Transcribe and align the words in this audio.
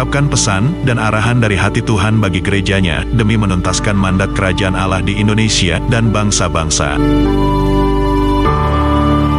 mengungkapkan 0.00 0.32
pesan 0.32 0.72
dan 0.88 0.96
arahan 0.96 1.44
dari 1.44 1.60
hati 1.60 1.84
Tuhan 1.84 2.24
bagi 2.24 2.40
gerejanya 2.40 3.04
demi 3.12 3.36
menuntaskan 3.36 3.92
mandat 3.92 4.32
kerajaan 4.32 4.72
Allah 4.72 5.04
di 5.04 5.20
Indonesia 5.20 5.76
dan 5.92 6.08
bangsa-bangsa. 6.08 6.96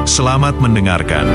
Selamat 0.05 0.61
mendengarkan. 0.61 1.25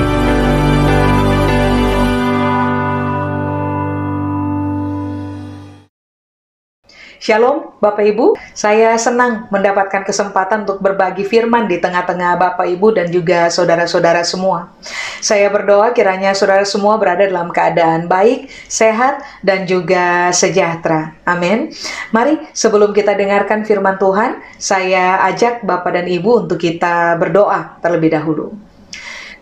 Shalom 7.27 7.75
Bapak 7.83 8.07
Ibu, 8.07 8.39
saya 8.55 8.95
senang 8.95 9.51
mendapatkan 9.51 10.07
kesempatan 10.07 10.63
untuk 10.63 10.79
berbagi 10.79 11.27
firman 11.27 11.67
di 11.67 11.75
tengah-tengah 11.75 12.39
Bapak 12.39 12.63
Ibu 12.63 12.95
dan 12.95 13.11
juga 13.11 13.51
saudara-saudara 13.51 14.23
semua. 14.23 14.71
Saya 15.19 15.51
berdoa 15.51 15.91
kiranya 15.91 16.31
saudara 16.31 16.63
semua 16.63 16.95
berada 16.95 17.27
dalam 17.27 17.51
keadaan 17.51 18.07
baik, 18.07 18.47
sehat, 18.71 19.19
dan 19.43 19.67
juga 19.67 20.31
sejahtera. 20.31 21.19
Amin. 21.27 21.75
Mari 22.15 22.47
sebelum 22.55 22.95
kita 22.95 23.11
dengarkan 23.11 23.67
firman 23.67 23.99
Tuhan, 23.99 24.39
saya 24.55 25.19
ajak 25.27 25.67
Bapak 25.67 25.99
dan 25.99 26.07
Ibu 26.07 26.47
untuk 26.47 26.63
kita 26.63 27.19
berdoa 27.19 27.75
terlebih 27.83 28.15
dahulu. 28.15 28.55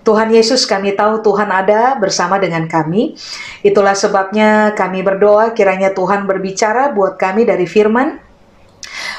Tuhan 0.06 0.30
Yesus 0.30 0.70
kami 0.70 0.94
tahu 0.94 1.25
Tuhan 1.25 1.50
ada 1.50 1.98
bersama 1.98 2.38
dengan 2.38 2.70
kami. 2.70 3.17
Itulah 3.66 3.98
sebabnya 3.98 4.78
kami 4.78 5.02
berdoa 5.02 5.52
kiranya 5.58 5.89
Tuhan 5.98 6.30
berbicara 6.30 6.94
buat 6.94 7.17
kami 7.17 7.50
dari 7.50 7.66
firman. 7.66 8.22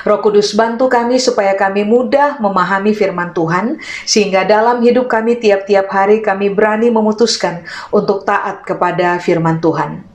Roh 0.07 0.23
Kudus 0.23 0.55
bantu 0.55 0.87
kami 0.87 1.19
supaya 1.19 1.59
kami 1.59 1.83
mudah 1.83 2.39
memahami 2.39 2.95
firman 2.95 3.35
Tuhan 3.35 3.83
sehingga 4.07 4.47
dalam 4.47 4.79
hidup 4.79 5.11
kami 5.11 5.43
tiap-tiap 5.43 5.91
hari 5.91 6.23
kami 6.23 6.55
berani 6.55 6.95
memutuskan 6.95 7.67
untuk 7.91 8.23
taat 8.23 8.63
kepada 8.63 9.19
firman 9.19 9.59
Tuhan. 9.59 10.07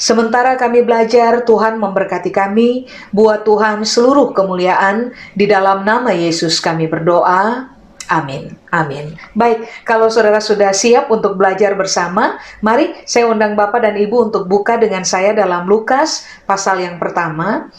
Sementara 0.00 0.56
kami 0.56 0.80
belajar, 0.80 1.44
Tuhan 1.44 1.76
memberkati 1.76 2.32
kami, 2.32 2.88
buat 3.12 3.44
Tuhan 3.44 3.84
seluruh 3.84 4.32
kemuliaan. 4.32 5.12
Di 5.36 5.44
dalam 5.44 5.84
nama 5.84 6.12
Yesus 6.16 6.56
kami 6.60 6.88
berdoa. 6.88 7.69
Amin. 8.10 8.58
Amin. 8.74 9.14
Baik, 9.38 9.70
kalau 9.86 10.10
saudara 10.10 10.42
sudah 10.42 10.74
siap 10.74 11.14
untuk 11.14 11.38
belajar 11.38 11.78
bersama, 11.78 12.42
mari 12.58 12.90
saya 13.06 13.30
undang 13.30 13.54
Bapak 13.54 13.86
dan 13.86 13.94
Ibu 13.94 14.30
untuk 14.30 14.50
buka 14.50 14.74
dengan 14.74 15.06
saya 15.06 15.30
dalam 15.30 15.70
Lukas 15.70 16.26
pasal 16.42 16.82
yang 16.82 16.98
pertama. 16.98 17.70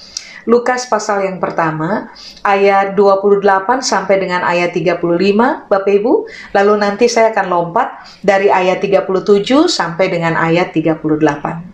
Lukas 0.49 0.89
pasal 0.89 1.27
yang 1.29 1.38
pertama, 1.38 2.09
ayat 2.41 2.97
28 2.97 3.85
sampai 3.85 4.15
dengan 4.17 4.41
ayat 4.41 4.73
35, 4.73 5.69
Bapak 5.69 5.91
Ibu. 6.01 6.13
Lalu 6.57 6.73
nanti 6.81 7.05
saya 7.05 7.29
akan 7.29 7.45
lompat 7.51 7.93
dari 8.25 8.49
ayat 8.49 8.81
37 8.81 9.69
sampai 9.69 10.09
dengan 10.09 10.33
ayat 10.33 10.73
38. 10.73 11.70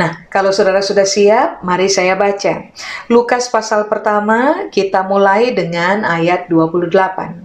Nah, 0.00 0.24
kalau 0.32 0.48
saudara 0.48 0.80
sudah 0.80 1.04
siap, 1.04 1.60
mari 1.60 1.92
saya 1.92 2.16
baca. 2.16 2.72
Lukas 3.12 3.52
pasal 3.52 3.84
pertama, 3.84 4.72
kita 4.72 5.04
mulai 5.04 5.52
dengan 5.52 6.08
ayat 6.08 6.48
28. 6.48 7.44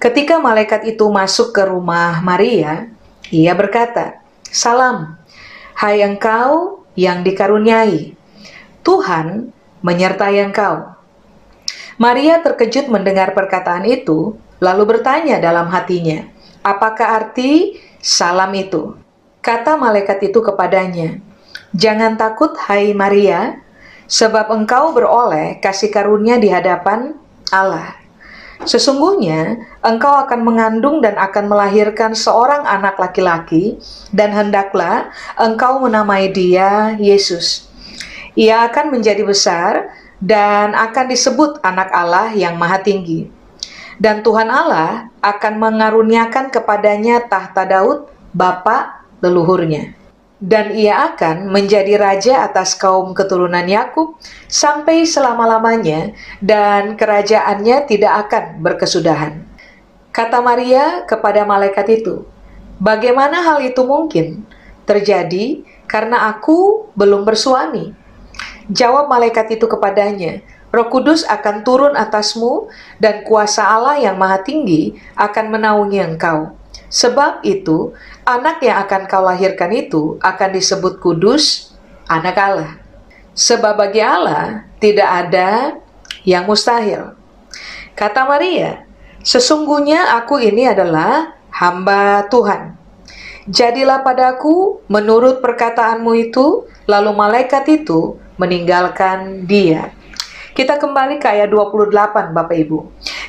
Ketika 0.00 0.40
malaikat 0.40 0.88
itu 0.88 1.04
masuk 1.12 1.52
ke 1.52 1.68
rumah 1.68 2.24
Maria, 2.24 2.88
ia 3.28 3.52
berkata, 3.52 4.24
Salam, 4.48 5.20
hai 5.76 6.00
engkau 6.00 6.80
yang 6.96 7.20
dikaruniai, 7.20 8.16
Tuhan 8.80 9.52
menyertai 9.84 10.40
engkau. 10.40 10.96
Maria 12.00 12.40
terkejut 12.40 12.88
mendengar 12.88 13.36
perkataan 13.36 13.84
itu, 13.84 14.40
lalu 14.56 14.96
bertanya 14.96 15.36
dalam 15.36 15.68
hatinya, 15.68 16.24
apakah 16.64 17.20
arti 17.20 17.76
salam 18.00 18.56
itu? 18.56 18.96
Kata 19.44 19.76
malaikat 19.76 20.32
itu 20.32 20.40
kepadanya, 20.40 21.20
Jangan 21.72 22.20
takut, 22.20 22.52
hai 22.68 22.92
Maria, 22.92 23.56
sebab 24.04 24.52
engkau 24.52 24.92
beroleh 24.92 25.56
kasih 25.56 25.88
karunia 25.88 26.36
di 26.36 26.52
hadapan 26.52 27.16
Allah. 27.48 27.96
Sesungguhnya 28.68 29.56
engkau 29.80 30.12
akan 30.12 30.44
mengandung 30.44 31.00
dan 31.00 31.16
akan 31.16 31.48
melahirkan 31.48 32.12
seorang 32.12 32.68
anak 32.68 33.00
laki-laki, 33.00 33.80
dan 34.12 34.36
hendaklah 34.36 35.08
engkau 35.40 35.80
menamai 35.80 36.28
dia 36.28 36.92
Yesus. 37.00 37.64
Ia 38.36 38.68
akan 38.68 38.92
menjadi 38.92 39.24
besar 39.24 39.96
dan 40.20 40.76
akan 40.76 41.08
disebut 41.08 41.64
Anak 41.64 41.88
Allah 41.88 42.36
yang 42.36 42.60
Maha 42.60 42.84
Tinggi. 42.84 43.32
Dan 43.96 44.20
Tuhan 44.20 44.52
Allah 44.52 45.08
akan 45.24 45.56
mengaruniakan 45.56 46.52
kepadanya 46.52 47.24
tahta 47.32 47.64
Daud, 47.64 48.12
bapa 48.36 49.08
leluhurnya 49.24 50.01
dan 50.42 50.74
ia 50.74 51.14
akan 51.14 51.54
menjadi 51.54 51.94
raja 51.94 52.42
atas 52.42 52.74
kaum 52.74 53.14
keturunan 53.14 53.62
Yakub 53.62 54.18
sampai 54.50 55.06
selama-lamanya 55.06 56.18
dan 56.42 56.98
kerajaannya 56.98 57.86
tidak 57.86 58.26
akan 58.26 58.58
berkesudahan. 58.58 59.46
Kata 60.10 60.42
Maria 60.42 61.06
kepada 61.06 61.46
malaikat 61.46 62.02
itu, 62.02 62.26
"Bagaimana 62.82 63.38
hal 63.46 63.62
itu 63.62 63.86
mungkin 63.86 64.42
terjadi 64.82 65.62
karena 65.86 66.26
aku 66.34 66.90
belum 66.98 67.22
bersuami?" 67.22 67.94
Jawab 68.66 69.06
malaikat 69.06 69.46
itu 69.54 69.70
kepadanya, 69.70 70.42
Roh 70.74 70.88
Kudus 70.90 71.22
akan 71.22 71.62
turun 71.62 71.94
atasmu 71.94 72.66
dan 72.98 73.22
kuasa 73.22 73.62
Allah 73.62 74.00
yang 74.00 74.18
Maha 74.18 74.42
Tinggi 74.42 74.98
akan 75.14 75.54
menaungi 75.54 76.00
engkau. 76.02 76.56
Sebab 76.92 77.40
itu, 77.44 77.96
anak 78.22 78.62
yang 78.62 78.82
akan 78.86 79.02
kau 79.10 79.24
lahirkan 79.26 79.70
itu 79.74 80.16
akan 80.22 80.50
disebut 80.54 81.02
kudus, 81.02 81.74
anak 82.06 82.38
Allah. 82.38 82.72
Sebab 83.32 83.78
bagi 83.78 84.02
Allah 84.02 84.68
tidak 84.78 85.08
ada 85.08 85.80
yang 86.22 86.46
mustahil. 86.46 87.16
Kata 87.96 88.24
Maria, 88.28 88.84
sesungguhnya 89.24 90.16
aku 90.20 90.38
ini 90.38 90.68
adalah 90.68 91.34
hamba 91.52 92.28
Tuhan. 92.28 92.76
Jadilah 93.50 94.06
padaku 94.06 94.86
menurut 94.86 95.42
perkataanmu 95.42 96.12
itu, 96.30 96.62
lalu 96.86 97.10
malaikat 97.10 97.66
itu 97.66 98.14
meninggalkan 98.38 99.44
dia. 99.50 99.90
Kita 100.52 100.76
kembali 100.76 101.16
ke 101.16 101.26
ayat 101.32 101.48
28 101.48 102.36
Bapak 102.36 102.56
Ibu. 102.68 102.78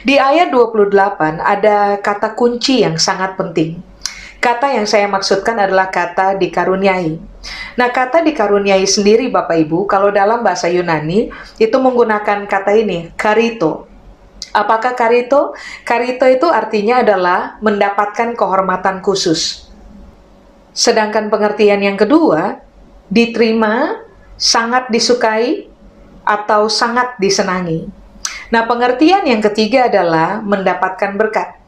Di 0.03 0.19
ayat 0.19 0.51
28 0.51 1.39
ada 1.39 1.95
kata 2.03 2.35
kunci 2.35 2.83
yang 2.83 2.99
sangat 2.99 3.39
penting. 3.39 3.92
Kata 4.43 4.75
yang 4.75 4.83
saya 4.83 5.07
maksudkan 5.07 5.55
adalah 5.55 5.87
kata 5.87 6.35
dikaruniai. 6.35 7.15
Nah, 7.79 7.87
kata 7.87 8.19
dikaruniai 8.27 8.83
sendiri 8.83 9.31
Bapak 9.31 9.55
Ibu, 9.55 9.87
kalau 9.87 10.11
dalam 10.11 10.43
bahasa 10.43 10.67
Yunani 10.67 11.31
itu 11.55 11.77
menggunakan 11.79 12.43
kata 12.43 12.75
ini, 12.75 13.07
karito. 13.15 13.87
Apakah 14.51 14.99
karito? 14.99 15.55
Karito 15.87 16.27
itu 16.27 16.51
artinya 16.51 16.99
adalah 16.99 17.55
mendapatkan 17.63 18.35
kehormatan 18.35 18.99
khusus. 18.99 19.71
Sedangkan 20.75 21.31
pengertian 21.31 21.79
yang 21.79 21.95
kedua, 21.95 22.59
diterima, 23.07 24.03
sangat 24.35 24.91
disukai, 24.91 25.71
atau 26.27 26.67
sangat 26.67 27.15
disenangi. 27.15 27.87
Nah, 28.51 28.67
pengertian 28.67 29.23
yang 29.23 29.39
ketiga 29.39 29.87
adalah 29.87 30.43
mendapatkan 30.43 31.15
berkat. 31.15 31.62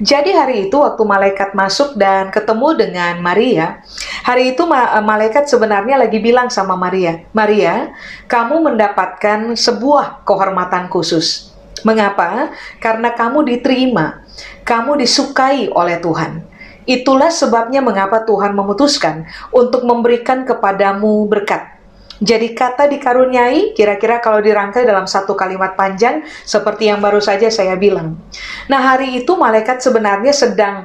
Jadi 0.00 0.32
hari 0.32 0.68
itu 0.68 0.76
waktu 0.80 1.02
malaikat 1.04 1.52
masuk 1.52 1.94
dan 1.94 2.32
ketemu 2.32 2.74
dengan 2.76 3.20
Maria, 3.20 3.84
hari 4.24 4.56
itu 4.56 4.64
ma 4.64 4.98
malaikat 5.04 5.46
sebenarnya 5.46 6.00
lagi 6.00 6.18
bilang 6.18 6.48
sama 6.48 6.74
Maria, 6.74 7.24
"Maria, 7.36 7.92
kamu 8.26 8.64
mendapatkan 8.72 9.54
sebuah 9.54 10.24
kehormatan 10.24 10.88
khusus." 10.88 11.52
Mengapa? 11.80 12.52
Karena 12.76 13.16
kamu 13.16 13.40
diterima, 13.46 14.20
kamu 14.68 15.00
disukai 15.00 15.72
oleh 15.72 15.96
Tuhan. 15.96 16.44
Itulah 16.84 17.32
sebabnya 17.32 17.80
mengapa 17.80 18.24
Tuhan 18.28 18.52
memutuskan 18.52 19.24
untuk 19.48 19.88
memberikan 19.88 20.44
kepadamu 20.44 21.24
berkat. 21.24 21.79
Jadi 22.20 22.52
kata 22.52 22.84
dikaruniai 22.84 23.72
kira-kira 23.72 24.20
kalau 24.20 24.44
dirangkai 24.44 24.84
dalam 24.84 25.08
satu 25.08 25.32
kalimat 25.32 25.72
panjang 25.72 26.20
seperti 26.44 26.92
yang 26.92 27.00
baru 27.00 27.18
saja 27.18 27.48
saya 27.48 27.80
bilang. 27.80 28.20
Nah 28.68 28.80
hari 28.92 29.24
itu 29.24 29.32
malaikat 29.40 29.80
sebenarnya 29.80 30.36
sedang 30.36 30.84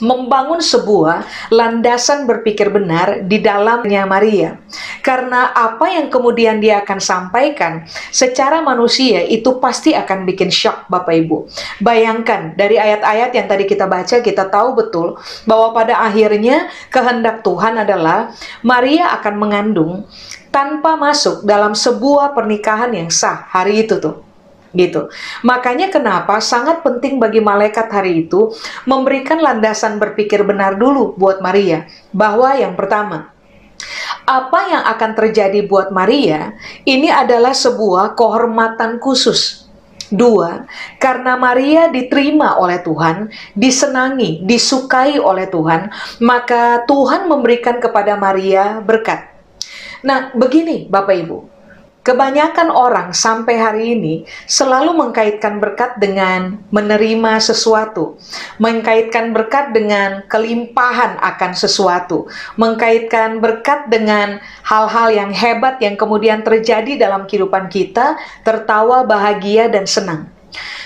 membangun 0.00 0.60
sebuah 0.60 1.24
landasan 1.48 2.28
berpikir 2.28 2.68
benar 2.68 3.24
di 3.24 3.40
dalamnya 3.40 4.04
Maria. 4.04 4.60
Karena 5.00 5.56
apa 5.56 5.88
yang 5.88 6.12
kemudian 6.12 6.60
dia 6.60 6.84
akan 6.84 7.00
sampaikan 7.00 7.86
secara 8.12 8.60
manusia 8.60 9.24
itu 9.24 9.56
pasti 9.62 9.96
akan 9.96 10.28
bikin 10.28 10.52
shock 10.52 10.88
Bapak 10.92 11.14
Ibu. 11.24 11.48
Bayangkan 11.80 12.52
dari 12.58 12.76
ayat-ayat 12.76 13.30
yang 13.32 13.46
tadi 13.48 13.64
kita 13.64 13.88
baca 13.88 14.20
kita 14.20 14.44
tahu 14.52 14.76
betul 14.76 15.16
bahwa 15.48 15.72
pada 15.72 16.04
akhirnya 16.04 16.68
kehendak 16.92 17.40
Tuhan 17.40 17.80
adalah 17.80 18.34
Maria 18.60 19.16
akan 19.16 19.34
mengandung 19.40 19.92
tanpa 20.56 20.96
masuk 20.96 21.44
dalam 21.44 21.76
sebuah 21.76 22.32
pernikahan 22.32 22.88
yang 22.96 23.12
sah 23.12 23.44
hari 23.52 23.84
itu 23.84 24.00
tuh 24.00 24.24
gitu. 24.72 25.12
Makanya 25.44 25.92
kenapa 25.92 26.40
sangat 26.40 26.80
penting 26.80 27.20
bagi 27.20 27.44
malaikat 27.44 27.92
hari 27.92 28.24
itu 28.24 28.52
memberikan 28.88 29.40
landasan 29.40 30.00
berpikir 30.00 30.44
benar 30.44 30.76
dulu 30.76 31.16
buat 31.16 31.40
Maria. 31.44 31.88
Bahwa 32.12 32.52
yang 32.56 32.76
pertama, 32.76 33.32
apa 34.24 34.60
yang 34.68 34.84
akan 34.84 35.10
terjadi 35.16 35.64
buat 35.64 35.92
Maria 35.92 36.56
ini 36.88 37.08
adalah 37.12 37.52
sebuah 37.52 38.16
kehormatan 38.16 38.96
khusus. 38.96 39.64
Dua, 40.06 40.70
karena 41.02 41.34
Maria 41.34 41.90
diterima 41.90 42.62
oleh 42.62 42.78
Tuhan, 42.78 43.26
disenangi, 43.58 44.38
disukai 44.46 45.18
oleh 45.18 45.50
Tuhan, 45.50 45.90
maka 46.22 46.86
Tuhan 46.86 47.26
memberikan 47.26 47.82
kepada 47.82 48.14
Maria 48.14 48.78
berkat. 48.78 49.35
Nah, 50.06 50.30
begini 50.38 50.86
Bapak 50.86 51.16
Ibu, 51.26 51.38
Kebanyakan 52.06 52.70
orang 52.70 53.10
sampai 53.10 53.58
hari 53.58 53.98
ini 53.98 54.22
selalu 54.46 54.94
mengkaitkan 54.94 55.58
berkat 55.58 55.98
dengan 55.98 56.62
menerima 56.70 57.42
sesuatu, 57.42 58.14
mengkaitkan 58.62 59.34
berkat 59.34 59.74
dengan 59.74 60.22
kelimpahan 60.30 61.18
akan 61.18 61.58
sesuatu, 61.58 62.30
mengkaitkan 62.54 63.42
berkat 63.42 63.90
dengan 63.90 64.38
hal-hal 64.62 65.10
yang 65.10 65.34
hebat 65.34 65.82
yang 65.82 65.98
kemudian 65.98 66.46
terjadi 66.46 66.94
dalam 66.94 67.26
kehidupan 67.26 67.66
kita, 67.66 68.14
tertawa, 68.46 69.02
bahagia, 69.02 69.66
dan 69.66 69.82
senang. 69.82 70.30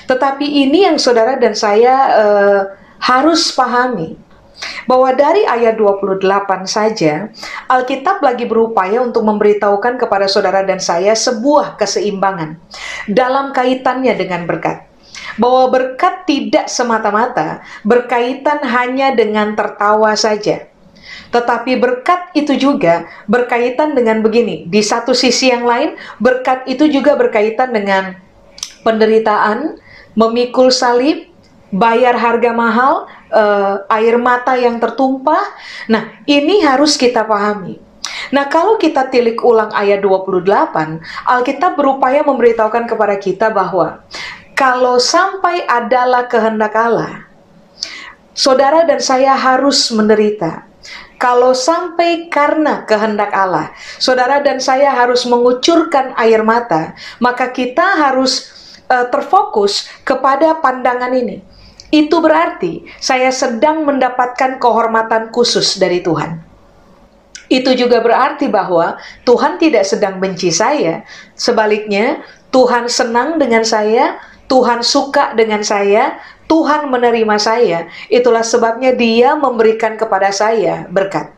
Tetapi 0.09 0.49
ini 0.49 0.89
yang 0.89 0.97
saudara 0.97 1.37
dan 1.37 1.53
saya 1.53 1.97
uh, 2.17 2.61
harus 2.97 3.53
pahami 3.53 4.17
bahwa 4.85 5.13
dari 5.15 5.45
ayat 5.47 5.77
28 5.79 6.21
saja 6.67 7.31
Alkitab 7.71 8.21
lagi 8.25 8.45
berupaya 8.49 9.01
untuk 9.05 9.25
memberitahukan 9.27 10.01
kepada 10.01 10.27
saudara 10.27 10.65
dan 10.67 10.83
saya 10.83 11.15
sebuah 11.17 11.79
keseimbangan 11.81 12.59
dalam 13.11 13.53
kaitannya 13.55 14.15
dengan 14.17 14.45
berkat. 14.45 14.87
Bahwa 15.39 15.71
berkat 15.73 16.27
tidak 16.27 16.67
semata-mata 16.69 17.65
berkaitan 17.87 18.61
hanya 18.67 19.15
dengan 19.15 19.55
tertawa 19.57 20.13
saja. 20.19 20.69
Tetapi 21.31 21.79
berkat 21.79 22.35
itu 22.35 22.59
juga 22.59 23.07
berkaitan 23.31 23.95
dengan 23.95 24.21
begini. 24.21 24.67
Di 24.67 24.83
satu 24.83 25.15
sisi 25.15 25.55
yang 25.55 25.63
lain, 25.63 25.95
berkat 26.19 26.67
itu 26.67 26.91
juga 26.91 27.15
berkaitan 27.15 27.71
dengan 27.71 28.19
penderitaan, 28.83 29.79
memikul 30.19 30.75
salib, 30.75 31.31
bayar 31.71 32.19
harga 32.19 32.51
mahal, 32.51 33.07
uh, 33.31 33.87
air 33.89 34.19
mata 34.19 34.59
yang 34.59 34.77
tertumpah. 34.83 35.43
Nah, 35.89 36.23
ini 36.27 36.63
harus 36.63 36.99
kita 36.99 37.25
pahami. 37.25 37.79
Nah, 38.31 38.47
kalau 38.47 38.79
kita 38.79 39.11
tilik 39.11 39.39
ulang 39.43 39.71
ayat 39.75 40.03
28, 40.03 40.47
Alkitab 41.27 41.79
berupaya 41.79 42.23
memberitahukan 42.23 42.85
kepada 42.87 43.17
kita 43.19 43.47
bahwa 43.51 44.03
kalau 44.55 45.01
sampai 45.01 45.65
adalah 45.67 46.29
kehendak 46.29 46.75
Allah, 46.77 47.27
saudara 48.37 48.85
dan 48.87 49.01
saya 49.01 49.35
harus 49.35 49.89
menderita. 49.91 50.69
Kalau 51.21 51.53
sampai 51.53 52.33
karena 52.33 52.89
kehendak 52.89 53.29
Allah, 53.37 53.77
saudara 54.01 54.41
dan 54.41 54.57
saya 54.57 54.89
harus 54.89 55.29
mengucurkan 55.29 56.17
air 56.17 56.41
mata, 56.41 56.97
maka 57.21 57.53
kita 57.53 57.85
harus 58.01 58.49
uh, 58.89 59.05
terfokus 59.13 59.85
kepada 60.01 60.57
pandangan 60.65 61.13
ini 61.13 61.45
itu 61.91 62.17
berarti 62.23 62.87
saya 63.03 63.35
sedang 63.35 63.83
mendapatkan 63.83 64.63
kehormatan 64.63 65.35
khusus 65.35 65.79
dari 65.79 66.03
Tuhan. 66.03 66.39
Itu 67.51 67.75
juga 67.75 67.99
berarti 67.99 68.47
bahwa 68.47 68.95
Tuhan 69.27 69.59
tidak 69.59 69.83
sedang 69.83 70.23
benci 70.23 70.55
saya. 70.55 71.03
Sebaliknya, 71.35 72.23
Tuhan 72.55 72.87
senang 72.87 73.43
dengan 73.43 73.67
saya, 73.67 74.23
Tuhan 74.47 74.87
suka 74.87 75.35
dengan 75.35 75.67
saya, 75.67 76.15
Tuhan 76.47 76.87
menerima 76.87 77.37
saya. 77.43 77.91
Itulah 78.07 78.47
sebabnya 78.47 78.95
Dia 78.95 79.35
memberikan 79.35 79.99
kepada 79.99 80.31
saya 80.31 80.87
berkat. 80.87 81.35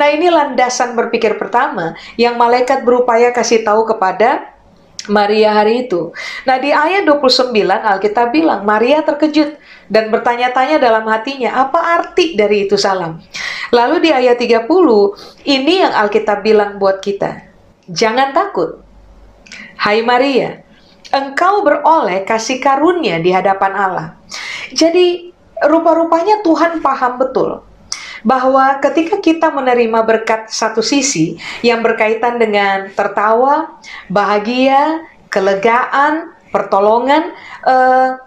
Nah, 0.00 0.08
ini 0.08 0.32
landasan 0.32 0.96
berpikir 0.96 1.36
pertama 1.36 1.92
yang 2.16 2.40
malaikat 2.40 2.80
berupaya 2.80 3.28
kasih 3.28 3.60
tahu 3.60 3.84
kepada 3.84 4.51
Maria 5.10 5.50
hari 5.56 5.88
itu. 5.88 6.14
Nah 6.46 6.62
di 6.62 6.70
ayat 6.70 7.02
29 7.08 7.50
Alkitab 7.66 8.30
bilang 8.30 8.62
Maria 8.62 9.02
terkejut 9.02 9.58
dan 9.90 10.14
bertanya-tanya 10.14 10.78
dalam 10.78 11.02
hatinya 11.10 11.58
apa 11.58 11.78
arti 12.02 12.38
dari 12.38 12.70
itu 12.70 12.78
salam. 12.78 13.18
Lalu 13.74 14.06
di 14.06 14.10
ayat 14.14 14.38
30 14.38 14.68
ini 15.48 15.74
yang 15.82 15.94
Alkitab 15.96 16.46
bilang 16.46 16.78
buat 16.78 17.02
kita. 17.02 17.50
Jangan 17.90 18.30
takut. 18.30 18.78
Hai 19.82 20.06
Maria, 20.06 20.62
engkau 21.10 21.66
beroleh 21.66 22.22
kasih 22.22 22.62
karunia 22.62 23.18
di 23.18 23.34
hadapan 23.34 23.72
Allah. 23.74 24.06
Jadi 24.70 25.34
rupa-rupanya 25.66 26.46
Tuhan 26.46 26.78
paham 26.78 27.18
betul 27.18 27.71
bahwa 28.22 28.78
ketika 28.78 29.18
kita 29.18 29.50
menerima 29.50 30.02
berkat 30.06 30.50
satu 30.50 30.80
sisi 30.80 31.38
yang 31.60 31.82
berkaitan 31.82 32.38
dengan 32.38 32.90
tertawa, 32.94 33.78
bahagia, 34.06 35.06
kelegaan, 35.28 36.32
pertolongan, 36.54 37.34
uh, 37.66 38.18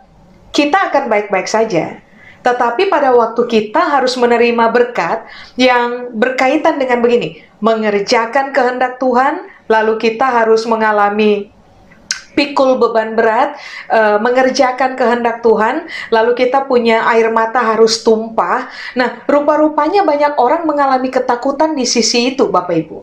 kita 0.52 0.92
akan 0.92 1.08
baik-baik 1.08 1.48
saja. 1.48 2.00
Tetapi 2.46 2.94
pada 2.94 3.10
waktu 3.10 3.42
kita 3.50 3.82
harus 3.82 4.14
menerima 4.22 4.70
berkat 4.70 5.26
yang 5.58 6.14
berkaitan 6.14 6.78
dengan 6.78 7.02
begini, 7.02 7.42
mengerjakan 7.58 8.54
kehendak 8.54 9.02
Tuhan, 9.02 9.50
lalu 9.66 9.98
kita 9.98 10.30
harus 10.30 10.62
mengalami 10.70 11.55
pikul 12.36 12.78
beban 12.78 13.16
berat, 13.16 13.56
uh, 13.90 14.20
mengerjakan 14.22 15.00
kehendak 15.00 15.42
Tuhan, 15.42 15.88
lalu 16.12 16.36
kita 16.36 16.68
punya 16.68 17.08
air 17.10 17.32
mata 17.32 17.64
harus 17.64 18.04
tumpah. 18.04 18.68
Nah, 18.94 19.24
rupa-rupanya 19.26 20.04
banyak 20.04 20.38
orang 20.38 20.68
mengalami 20.68 21.10
ketakutan 21.10 21.74
di 21.74 21.88
sisi 21.88 22.36
itu, 22.36 22.52
Bapak 22.52 22.76
Ibu. 22.76 23.00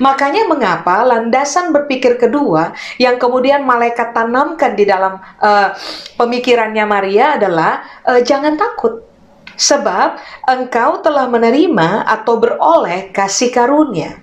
Makanya 0.00 0.48
mengapa 0.48 1.04
landasan 1.04 1.70
berpikir 1.70 2.18
kedua 2.18 2.72
yang 2.96 3.20
kemudian 3.20 3.62
malaikat 3.62 4.10
tanamkan 4.16 4.74
di 4.74 4.88
dalam 4.88 5.20
uh, 5.38 5.68
pemikirannya 6.16 6.84
Maria 6.88 7.36
adalah 7.36 7.84
uh, 8.08 8.20
jangan 8.20 8.56
takut. 8.56 9.04
Sebab 9.52 10.16
engkau 10.48 11.04
telah 11.04 11.28
menerima 11.28 12.08
atau 12.08 12.40
beroleh 12.40 13.12
kasih 13.12 13.52
karunia. 13.52 14.18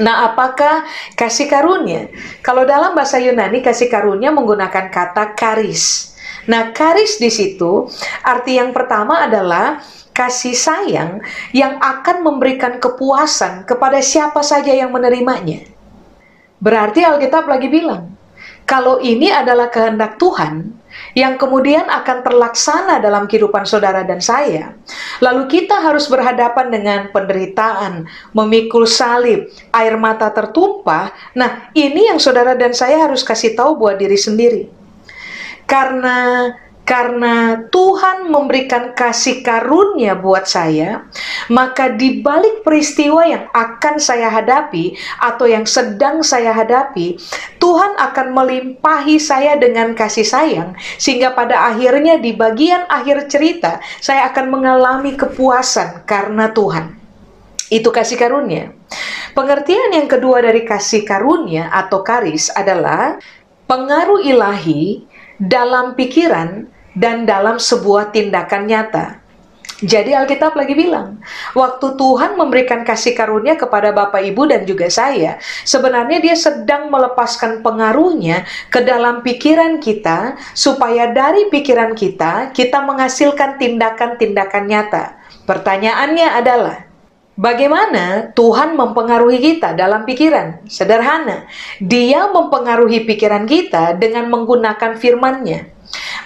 Nah, 0.00 0.32
apakah 0.32 0.88
kasih 1.12 1.50
karunia? 1.52 2.08
Kalau 2.40 2.64
dalam 2.64 2.96
bahasa 2.96 3.20
Yunani, 3.20 3.60
kasih 3.60 3.92
karunia 3.92 4.32
menggunakan 4.32 4.88
kata 4.88 5.36
karis. 5.36 6.16
Nah, 6.48 6.72
karis 6.72 7.20
di 7.20 7.28
situ 7.28 7.90
arti 8.24 8.56
yang 8.56 8.72
pertama 8.72 9.28
adalah 9.28 9.84
kasih 10.16 10.56
sayang 10.56 11.20
yang 11.52 11.76
akan 11.80 12.24
memberikan 12.24 12.80
kepuasan 12.80 13.68
kepada 13.68 14.00
siapa 14.00 14.40
saja 14.40 14.72
yang 14.72 14.92
menerimanya. 14.92 15.64
Berarti 16.62 17.02
Alkitab 17.02 17.48
lagi 17.50 17.68
bilang, 17.68 18.14
kalau 18.64 19.02
ini 19.02 19.28
adalah 19.28 19.68
kehendak 19.68 20.16
Tuhan, 20.16 20.81
yang 21.12 21.36
kemudian 21.36 21.88
akan 21.88 22.24
terlaksana 22.24 23.02
dalam 23.02 23.28
kehidupan 23.28 23.66
saudara 23.68 24.06
dan 24.06 24.22
saya. 24.22 24.76
Lalu 25.20 25.48
kita 25.50 25.80
harus 25.80 26.06
berhadapan 26.06 26.70
dengan 26.70 27.00
penderitaan, 27.10 28.06
memikul 28.32 28.88
salib, 28.88 29.50
air 29.74 29.94
mata 30.00 30.30
tertumpah. 30.30 31.12
Nah, 31.36 31.72
ini 31.76 32.08
yang 32.08 32.22
saudara 32.22 32.56
dan 32.56 32.72
saya 32.72 33.08
harus 33.08 33.26
kasih 33.26 33.52
tahu 33.58 33.76
buat 33.76 33.98
diri 33.98 34.16
sendiri. 34.16 34.62
Karena 35.66 36.50
karena 36.82 37.62
Tuhan 37.70 38.26
memberikan 38.26 38.90
kasih 38.90 39.46
karunia 39.46 40.18
buat 40.18 40.50
saya, 40.50 41.06
maka 41.46 41.94
di 41.94 42.18
balik 42.18 42.66
peristiwa 42.66 43.22
yang 43.22 43.46
akan 43.54 44.02
saya 44.02 44.26
hadapi 44.26 44.98
atau 45.22 45.46
yang 45.46 45.62
sedang 45.62 46.26
saya 46.26 46.50
hadapi, 46.50 47.14
Tuhan 47.62 47.94
akan 47.94 48.34
melimpahi 48.34 49.22
saya 49.22 49.54
dengan 49.54 49.94
kasih 49.94 50.26
sayang, 50.26 50.74
sehingga 50.98 51.38
pada 51.38 51.70
akhirnya 51.70 52.18
di 52.18 52.34
bagian 52.34 52.82
akhir 52.90 53.30
cerita 53.30 53.78
saya 54.02 54.26
akan 54.34 54.50
mengalami 54.50 55.14
kepuasan 55.14 56.02
karena 56.02 56.50
Tuhan. 56.50 56.98
Itu 57.72 57.88
kasih 57.94 58.18
karunia. 58.20 58.74
Pengertian 59.32 59.96
yang 59.96 60.10
kedua 60.10 60.44
dari 60.44 60.66
kasih 60.66 61.08
karunia 61.08 61.72
atau 61.72 62.04
karis 62.04 62.52
adalah 62.52 63.16
pengaruh 63.64 64.20
ilahi 64.20 65.08
dalam 65.40 65.96
pikiran 65.96 66.68
dan 66.92 67.24
dalam 67.24 67.56
sebuah 67.56 68.12
tindakan 68.12 68.68
nyata. 68.68 69.22
Jadi 69.82 70.14
Alkitab 70.14 70.54
lagi 70.54 70.78
bilang, 70.78 71.18
waktu 71.58 71.98
Tuhan 71.98 72.38
memberikan 72.38 72.86
kasih 72.86 73.18
karunia 73.18 73.58
kepada 73.58 73.90
Bapak 73.90 74.22
Ibu 74.22 74.46
dan 74.46 74.62
juga 74.62 74.86
saya, 74.86 75.42
sebenarnya 75.66 76.22
dia 76.22 76.38
sedang 76.38 76.86
melepaskan 76.86 77.66
pengaruhnya 77.66 78.46
ke 78.70 78.78
dalam 78.86 79.26
pikiran 79.26 79.82
kita 79.82 80.38
supaya 80.54 81.10
dari 81.10 81.50
pikiran 81.50 81.98
kita 81.98 82.54
kita 82.54 82.78
menghasilkan 82.78 83.58
tindakan-tindakan 83.58 84.64
nyata. 84.70 85.04
Pertanyaannya 85.50 86.28
adalah, 86.30 86.78
Bagaimana 87.32 88.28
Tuhan 88.36 88.76
mempengaruhi 88.76 89.40
kita 89.40 89.72
dalam 89.72 90.04
pikiran? 90.04 90.68
Sederhana, 90.68 91.48
Dia 91.80 92.28
mempengaruhi 92.28 93.08
pikiran 93.08 93.48
kita 93.48 93.96
dengan 93.96 94.28
menggunakan 94.28 95.00
firman-Nya. 95.00 95.71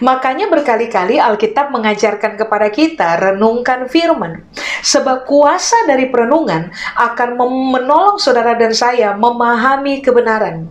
Makanya 0.04 0.46
berkali-kali 0.52 1.16
Alkitab 1.16 1.72
mengajarkan 1.72 2.36
kepada 2.36 2.68
kita 2.68 3.16
renungkan 3.16 3.88
firman. 3.88 4.44
Sebab 4.84 5.24
kuasa 5.24 5.88
dari 5.88 6.12
perenungan 6.12 6.68
akan 6.94 7.28
menolong 7.72 8.20
saudara 8.20 8.54
dan 8.54 8.76
saya 8.76 9.16
memahami 9.16 10.04
kebenaran. 10.04 10.68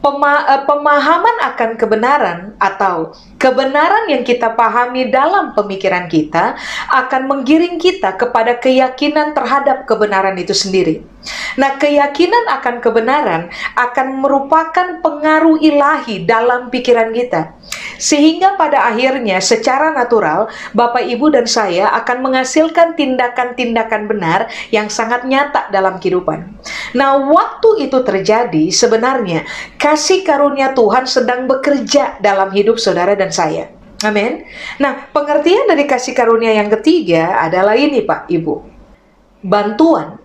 Pema 0.00 0.34
eh, 0.48 0.62
pemahaman 0.64 1.36
akan 1.52 1.70
kebenaran 1.76 2.38
atau 2.58 3.12
kebenaran 3.36 4.08
yang 4.08 4.24
kita 4.24 4.52
pahami 4.56 5.08
dalam 5.12 5.52
pemikiran 5.52 6.08
kita 6.08 6.56
akan 6.92 7.28
menggiring 7.28 7.76
kita 7.76 8.16
kepada 8.16 8.56
keyakinan 8.56 9.36
terhadap 9.36 9.84
kebenaran 9.84 10.36
itu 10.40 10.56
sendiri. 10.56 11.04
Nah, 11.58 11.74
keyakinan 11.80 12.46
akan 12.60 12.78
kebenaran 12.78 13.42
akan 13.74 14.22
merupakan 14.22 15.02
pengaruh 15.02 15.58
ilahi 15.58 16.22
dalam 16.22 16.70
pikiran 16.70 17.10
kita. 17.10 17.56
Sehingga 17.96 18.54
pada 18.54 18.92
akhirnya 18.92 19.40
secara 19.40 19.90
natural 19.90 20.52
Bapak 20.76 21.02
Ibu 21.02 21.32
dan 21.32 21.48
saya 21.48 21.90
akan 21.96 22.22
menghasilkan 22.22 22.94
tindakan-tindakan 22.94 24.06
benar 24.06 24.46
yang 24.70 24.86
sangat 24.86 25.24
nyata 25.24 25.72
dalam 25.72 25.98
kehidupan. 25.98 26.46
Nah, 26.94 27.18
waktu 27.26 27.88
itu 27.88 27.98
terjadi 28.04 28.70
sebenarnya 28.70 29.48
kasih 29.80 30.22
karunia 30.22 30.76
Tuhan 30.76 31.08
sedang 31.08 31.48
bekerja 31.50 32.20
dalam 32.20 32.52
hidup 32.52 32.78
saudara 32.78 33.16
dan 33.18 33.25
saya. 33.30 33.72
Amin. 34.04 34.44
Nah, 34.76 35.08
pengertian 35.08 35.64
dari 35.64 35.88
kasih 35.88 36.12
karunia 36.12 36.52
yang 36.52 36.68
ketiga 36.68 37.40
adalah 37.40 37.72
ini, 37.72 38.04
Pak 38.04 38.28
Ibu. 38.28 38.54
Bantuan, 39.40 40.20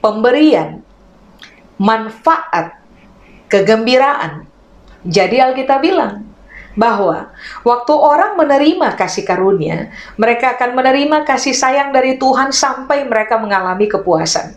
pemberian, 0.00 0.80
manfaat, 1.76 2.80
kegembiraan. 3.52 4.48
Jadi 5.04 5.36
Alkitab 5.40 5.80
bilang, 5.84 6.30
bahwa 6.78 7.34
waktu 7.66 7.92
orang 7.92 8.38
menerima 8.38 8.96
kasih 8.96 9.26
karunia, 9.26 9.92
mereka 10.16 10.56
akan 10.56 10.72
menerima 10.72 11.26
kasih 11.26 11.52
sayang 11.52 11.90
dari 11.90 12.16
Tuhan 12.16 12.54
sampai 12.54 13.04
mereka 13.04 13.36
mengalami 13.36 13.90
kepuasan. 13.90 14.54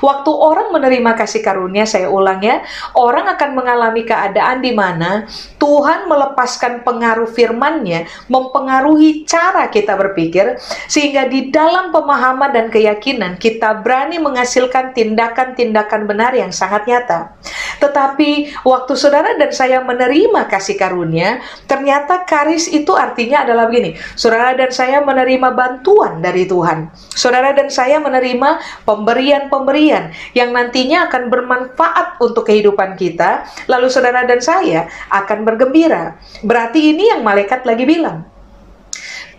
Waktu 0.00 0.30
orang 0.30 0.74
menerima 0.74 1.12
kasih 1.14 1.44
karunia, 1.44 1.86
saya 1.86 2.10
ulang 2.10 2.40
ya, 2.42 2.64
orang 2.96 3.30
akan 3.34 3.50
mengalami 3.54 4.02
keadaan 4.02 4.64
di 4.64 4.72
mana 4.74 5.28
Tuhan 5.60 6.10
melepaskan 6.10 6.82
pengaruh 6.82 7.28
firman-Nya, 7.30 8.08
mempengaruhi 8.26 9.28
cara 9.28 9.70
kita 9.70 9.94
berpikir, 9.94 10.58
sehingga 10.90 11.28
di 11.28 11.52
dalam 11.52 11.94
pemahaman 11.94 12.50
dan 12.50 12.66
keyakinan 12.72 13.36
kita 13.38 13.84
berani 13.84 14.18
menghasilkan 14.18 14.96
tindakan-tindakan 14.96 16.08
benar 16.08 16.32
yang 16.34 16.50
sangat 16.50 16.86
nyata. 16.88 17.36
Tetapi 17.80 18.60
waktu 18.66 18.92
saudara 18.98 19.34
dan 19.38 19.50
saya 19.54 19.80
menerima 19.80 20.50
kasih 20.50 20.76
karunia, 20.76 21.40
ternyata 21.64 22.26
karis 22.26 22.66
itu 22.68 22.92
artinya 22.92 23.46
adalah 23.46 23.70
begini, 23.70 23.96
saudara 24.18 24.52
dan 24.58 24.70
saya 24.74 25.00
menerima 25.00 25.54
bantuan 25.54 26.20
dari 26.20 26.44
Tuhan. 26.44 26.90
Saudara 27.14 27.54
dan 27.54 27.70
saya 27.70 28.02
menerima 28.02 28.84
pemberian-pemberian 28.84 30.10
yang 30.36 30.50
nantinya 30.50 31.08
akan 31.08 31.30
bermanfaat 31.30 32.18
untuk 32.20 32.50
kehidupan 32.50 32.98
kita, 32.98 33.46
lalu 33.70 33.88
saudara 33.88 34.26
dan 34.26 34.42
saya 34.42 34.90
akan 35.08 35.46
bergembira. 35.46 36.18
Berarti 36.44 36.92
ini 36.92 37.08
yang 37.14 37.22
malaikat 37.22 37.64
lagi 37.64 37.86
bilang 37.86 38.33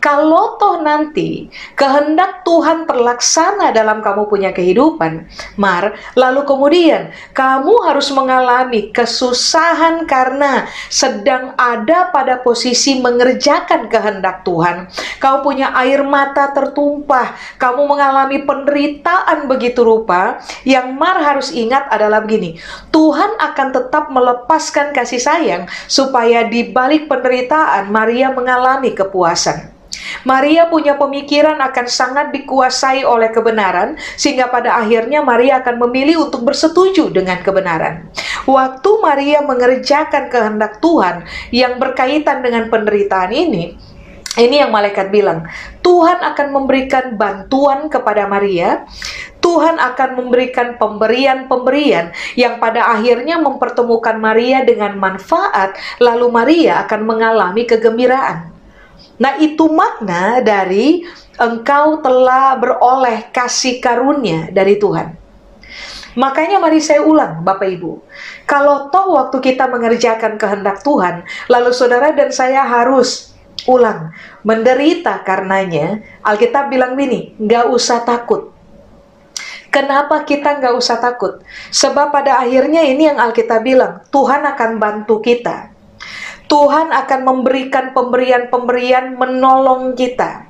kalau 0.05 0.61
toh 0.61 0.85
nanti 0.85 1.49
kehendak 1.73 2.45
Tuhan 2.45 2.85
terlaksana 2.85 3.73
dalam 3.73 4.05
kamu 4.05 4.29
punya 4.29 4.53
kehidupan, 4.53 5.25
Mar, 5.57 5.97
lalu 6.13 6.45
kemudian 6.45 7.09
kamu 7.33 7.73
harus 7.89 8.13
mengalami 8.13 8.93
kesusahan 8.93 10.05
karena 10.05 10.69
sedang 10.93 11.57
ada 11.57 12.13
pada 12.13 12.37
posisi 12.37 13.01
mengerjakan 13.01 13.89
kehendak 13.89 14.45
Tuhan. 14.45 14.93
Kamu 15.17 15.41
punya 15.41 15.73
air 15.73 16.05
mata 16.05 16.53
tertumpah, 16.53 17.33
kamu 17.57 17.89
mengalami 17.89 18.45
penderitaan 18.45 19.49
begitu 19.49 19.81
rupa, 19.81 20.37
yang 20.69 20.93
Mar 20.93 21.17
harus 21.17 21.49
ingat 21.49 21.89
adalah 21.89 22.21
begini, 22.21 22.61
Tuhan 22.93 23.41
akan 23.41 23.67
tetap 23.73 24.13
melepaskan 24.13 24.93
kasih 24.93 25.17
sayang 25.17 25.65
supaya 25.89 26.45
di 26.45 26.69
balik 26.69 27.09
penderitaan 27.09 27.89
Maria 27.89 28.29
mengalami 28.29 28.93
kepuasan. 28.93 29.74
Maria 30.23 30.67
punya 30.69 30.97
pemikiran 30.97 31.57
akan 31.61 31.85
sangat 31.87 32.31
dikuasai 32.33 33.05
oleh 33.05 33.29
kebenaran, 33.31 33.95
sehingga 34.15 34.49
pada 34.49 34.79
akhirnya 34.79 35.21
Maria 35.21 35.61
akan 35.61 35.81
memilih 35.87 36.29
untuk 36.29 36.45
bersetuju 36.45 37.11
dengan 37.11 37.39
kebenaran. 37.41 38.09
Waktu 38.45 38.89
Maria 39.01 39.39
mengerjakan 39.41 40.29
kehendak 40.29 40.77
Tuhan 40.79 41.25
yang 41.49 41.81
berkaitan 41.81 42.45
dengan 42.45 42.69
penderitaan 42.69 43.33
ini, 43.33 43.75
ini 44.35 44.59
yang 44.59 44.71
malaikat 44.71 45.15
bilang, 45.15 45.47
Tuhan 45.79 46.19
akan 46.19 46.47
memberikan 46.51 47.15
bantuan 47.15 47.87
kepada 47.87 48.27
Maria, 48.27 48.83
Tuhan 49.39 49.79
akan 49.79 50.19
memberikan 50.19 50.75
pemberian-pemberian 50.75 52.11
yang 52.35 52.59
pada 52.59 52.91
akhirnya 52.91 53.39
mempertemukan 53.39 54.19
Maria 54.19 54.65
dengan 54.67 54.97
manfaat, 54.99 55.77
lalu 56.03 56.27
Maria 56.33 56.83
akan 56.83 57.01
mengalami 57.07 57.63
kegembiraan. 57.63 58.54
Nah, 59.15 59.39
itu 59.39 59.71
makna 59.71 60.43
dari 60.43 61.07
engkau 61.39 62.03
telah 62.03 62.55
beroleh 62.59 63.31
kasih 63.31 63.79
karunia 63.79 64.51
dari 64.51 64.75
Tuhan. 64.75 65.15
Makanya 66.15 66.63
mari 66.63 66.79
saya 66.79 67.03
ulang 67.03 67.43
Bapak 67.43 67.67
Ibu. 67.75 67.99
Kalau 68.47 68.87
toh 68.87 69.19
waktu 69.19 69.43
kita 69.43 69.67
mengerjakan 69.67 70.39
kehendak 70.39 70.79
Tuhan, 70.79 71.27
lalu 71.51 71.75
saudara 71.75 72.15
dan 72.15 72.31
saya 72.31 72.63
harus 72.63 73.35
ulang, 73.67 74.15
menderita 74.47 75.19
karenanya, 75.27 75.99
Alkitab 76.23 76.71
bilang 76.71 76.95
gini, 76.95 77.35
nggak 77.35 77.67
usah 77.67 78.07
takut. 78.07 78.55
Kenapa 79.67 80.23
kita 80.23 80.55
nggak 80.55 80.75
usah 80.79 81.03
takut? 81.03 81.43
Sebab 81.67 82.15
pada 82.15 82.39
akhirnya 82.39 82.79
ini 82.87 83.11
yang 83.11 83.19
Alkitab 83.19 83.59
bilang, 83.59 83.99
Tuhan 84.07 84.47
akan 84.47 84.79
bantu 84.79 85.19
kita. 85.19 85.74
Tuhan 86.45 86.93
akan 86.93 87.19
memberikan 87.25 87.91
pemberian-pemberian 87.91 89.17
menolong 89.17 89.97
kita. 89.97 90.45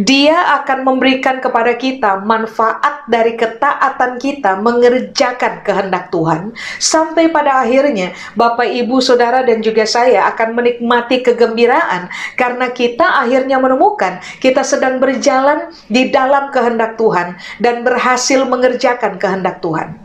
Dia 0.00 0.64
akan 0.64 0.88
memberikan 0.88 1.44
kepada 1.44 1.76
kita 1.76 2.24
manfaat 2.24 3.04
dari 3.04 3.36
ketaatan 3.36 4.16
kita 4.16 4.56
mengerjakan 4.56 5.60
kehendak 5.60 6.08
Tuhan 6.08 6.56
sampai 6.80 7.28
pada 7.28 7.60
akhirnya 7.60 8.16
Bapak 8.32 8.64
Ibu 8.64 9.04
Saudara 9.04 9.44
dan 9.44 9.60
juga 9.60 9.84
saya 9.84 10.24
akan 10.32 10.56
menikmati 10.56 11.20
kegembiraan 11.20 12.08
karena 12.40 12.72
kita 12.72 13.04
akhirnya 13.04 13.60
menemukan 13.60 14.24
kita 14.40 14.64
sedang 14.64 14.96
berjalan 14.96 15.68
di 15.92 16.08
dalam 16.08 16.48
kehendak 16.48 16.96
Tuhan 16.96 17.36
dan 17.60 17.84
berhasil 17.84 18.48
mengerjakan 18.48 19.20
kehendak 19.20 19.60
Tuhan. 19.60 20.00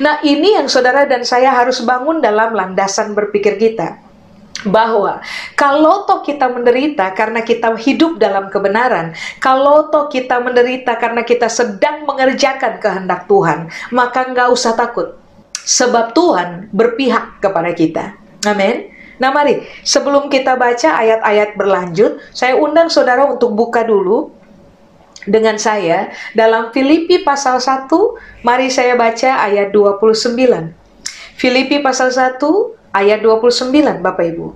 Nah, 0.00 0.24
ini 0.24 0.56
yang 0.56 0.72
saudara 0.72 1.04
dan 1.04 1.28
saya 1.28 1.52
harus 1.52 1.84
bangun 1.84 2.24
dalam 2.24 2.56
landasan 2.56 3.12
berpikir 3.12 3.60
kita 3.60 4.07
bahwa 4.66 5.22
kalau 5.54 6.02
toh 6.02 6.26
kita 6.26 6.50
menderita 6.50 7.14
karena 7.14 7.46
kita 7.46 7.78
hidup 7.78 8.18
dalam 8.18 8.50
kebenaran, 8.50 9.14
kalau 9.38 9.86
toh 9.92 10.10
kita 10.10 10.42
menderita 10.42 10.98
karena 10.98 11.22
kita 11.22 11.46
sedang 11.46 12.02
mengerjakan 12.02 12.82
kehendak 12.82 13.30
Tuhan, 13.30 13.70
maka 13.94 14.26
nggak 14.26 14.48
usah 14.50 14.74
takut. 14.74 15.14
Sebab 15.68 16.16
Tuhan 16.16 16.72
berpihak 16.72 17.44
kepada 17.44 17.70
kita. 17.76 18.16
Amin. 18.48 18.88
Nah 19.18 19.34
mari, 19.34 19.66
sebelum 19.82 20.30
kita 20.30 20.54
baca 20.54 20.94
ayat-ayat 20.94 21.58
berlanjut, 21.58 22.22
saya 22.30 22.56
undang 22.56 22.88
saudara 22.88 23.26
untuk 23.26 23.52
buka 23.52 23.82
dulu 23.84 24.30
dengan 25.26 25.60
saya 25.60 26.08
dalam 26.32 26.70
Filipi 26.72 27.20
pasal 27.26 27.60
1, 27.60 27.90
mari 28.46 28.72
saya 28.72 28.96
baca 28.96 29.44
ayat 29.44 29.74
29. 29.74 30.72
Filipi 31.36 31.82
pasal 31.82 32.14
1 32.14 32.77
ayat 32.92 33.20
29 33.24 33.72
Bapak 34.00 34.26
Ibu. 34.34 34.46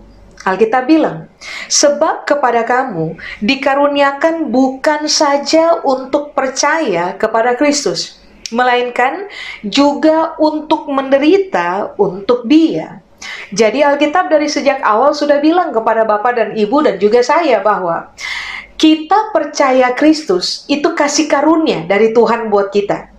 Alkitab 0.42 0.90
bilang, 0.90 1.30
sebab 1.70 2.26
kepada 2.26 2.66
kamu 2.66 3.14
dikaruniakan 3.46 4.50
bukan 4.50 5.06
saja 5.06 5.78
untuk 5.86 6.34
percaya 6.34 7.14
kepada 7.14 7.54
Kristus, 7.54 8.18
melainkan 8.50 9.30
juga 9.62 10.34
untuk 10.42 10.90
menderita 10.90 11.94
untuk 11.94 12.50
Dia. 12.50 12.98
Jadi 13.54 13.86
Alkitab 13.86 14.26
dari 14.26 14.50
sejak 14.50 14.82
awal 14.82 15.14
sudah 15.14 15.38
bilang 15.38 15.70
kepada 15.70 16.02
Bapak 16.02 16.34
dan 16.34 16.50
Ibu 16.58 16.90
dan 16.90 16.98
juga 16.98 17.22
saya 17.22 17.62
bahwa 17.62 18.10
kita 18.74 19.30
percaya 19.30 19.94
Kristus 19.94 20.66
itu 20.66 20.90
kasih 20.90 21.30
karunia 21.30 21.86
dari 21.86 22.10
Tuhan 22.10 22.50
buat 22.50 22.74
kita. 22.74 23.12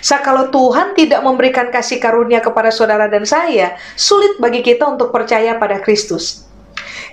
Sa 0.00 0.22
kalau 0.22 0.48
Tuhan 0.48 0.94
tidak 0.94 1.20
memberikan 1.22 1.68
kasih 1.68 1.98
karunia 1.98 2.38
kepada 2.38 2.70
saudara 2.70 3.10
dan 3.10 3.26
saya, 3.26 3.74
sulit 3.98 4.38
bagi 4.38 4.62
kita 4.62 4.86
untuk 4.86 5.10
percaya 5.10 5.58
pada 5.58 5.82
Kristus. 5.82 6.48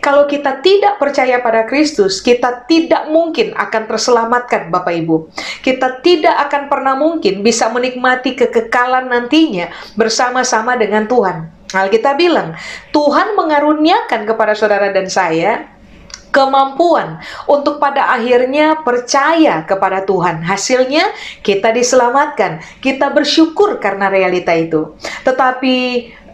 Kalau 0.03 0.29
kita 0.29 0.61
tidak 0.61 1.01
percaya 1.01 1.41
pada 1.41 1.65
Kristus, 1.65 2.21
kita 2.21 2.67
tidak 2.69 3.09
mungkin 3.09 3.57
akan 3.57 3.89
terselamatkan, 3.89 4.69
Bapak 4.69 4.93
Ibu. 5.01 5.33
Kita 5.65 6.03
tidak 6.05 6.45
akan 6.45 6.69
pernah 6.69 6.93
mungkin 6.93 7.41
bisa 7.41 7.73
menikmati 7.73 8.37
kekekalan 8.37 9.09
nantinya 9.09 9.73
bersama-sama 9.97 10.77
dengan 10.77 11.09
Tuhan. 11.09 11.49
Alkitab 11.73 12.21
bilang, 12.21 12.53
Tuhan 12.93 13.33
mengaruniakan 13.33 14.29
kepada 14.29 14.53
saudara 14.53 14.93
dan 14.93 15.09
saya 15.09 15.74
kemampuan 16.35 17.23
untuk 17.47 17.79
pada 17.79 18.11
akhirnya 18.11 18.83
percaya 18.83 19.63
kepada 19.63 20.03
Tuhan. 20.03 20.43
Hasilnya 20.43 21.15
kita 21.39 21.71
diselamatkan, 21.71 22.59
kita 22.83 23.07
bersyukur 23.15 23.79
karena 23.79 24.11
realita 24.11 24.51
itu. 24.51 24.91
Tetapi 25.23 25.77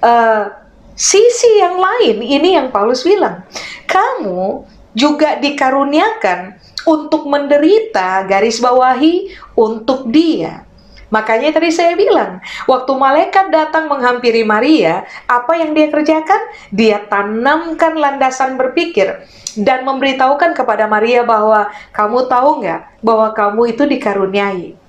uh, 0.02 0.50
sisi 0.98 1.62
yang 1.62 1.78
lain 1.78 2.18
ini 2.26 2.58
yang 2.58 2.74
Paulus 2.74 3.06
bilang, 3.06 3.46
kamu 3.86 4.66
juga 4.98 5.38
dikaruniakan 5.38 6.58
untuk 6.90 7.30
menderita 7.30 8.26
garis 8.26 8.58
bawahi 8.58 9.30
untuk 9.54 10.10
dia. 10.10 10.66
Makanya 11.12 11.52
tadi 11.52 11.76
saya 11.76 11.94
bilang, 12.00 12.40
waktu 12.72 12.92
malaikat 12.96 13.52
datang 13.52 13.92
menghampiri 13.92 14.48
Maria, 14.48 15.04
apa 15.28 15.60
yang 15.60 15.76
dia 15.76 15.92
kerjakan? 15.92 16.42
Dia 16.72 17.04
tanamkan 17.04 18.00
landasan 18.00 18.56
berpikir 18.56 19.28
dan 19.60 19.84
memberitahukan 19.84 20.56
kepada 20.56 20.88
Maria 20.88 21.28
bahwa 21.28 21.68
kamu 21.92 22.32
tahu 22.32 22.50
nggak 22.64 23.04
bahwa 23.04 23.28
kamu 23.36 23.62
itu 23.76 23.84
dikaruniai. 23.84 24.80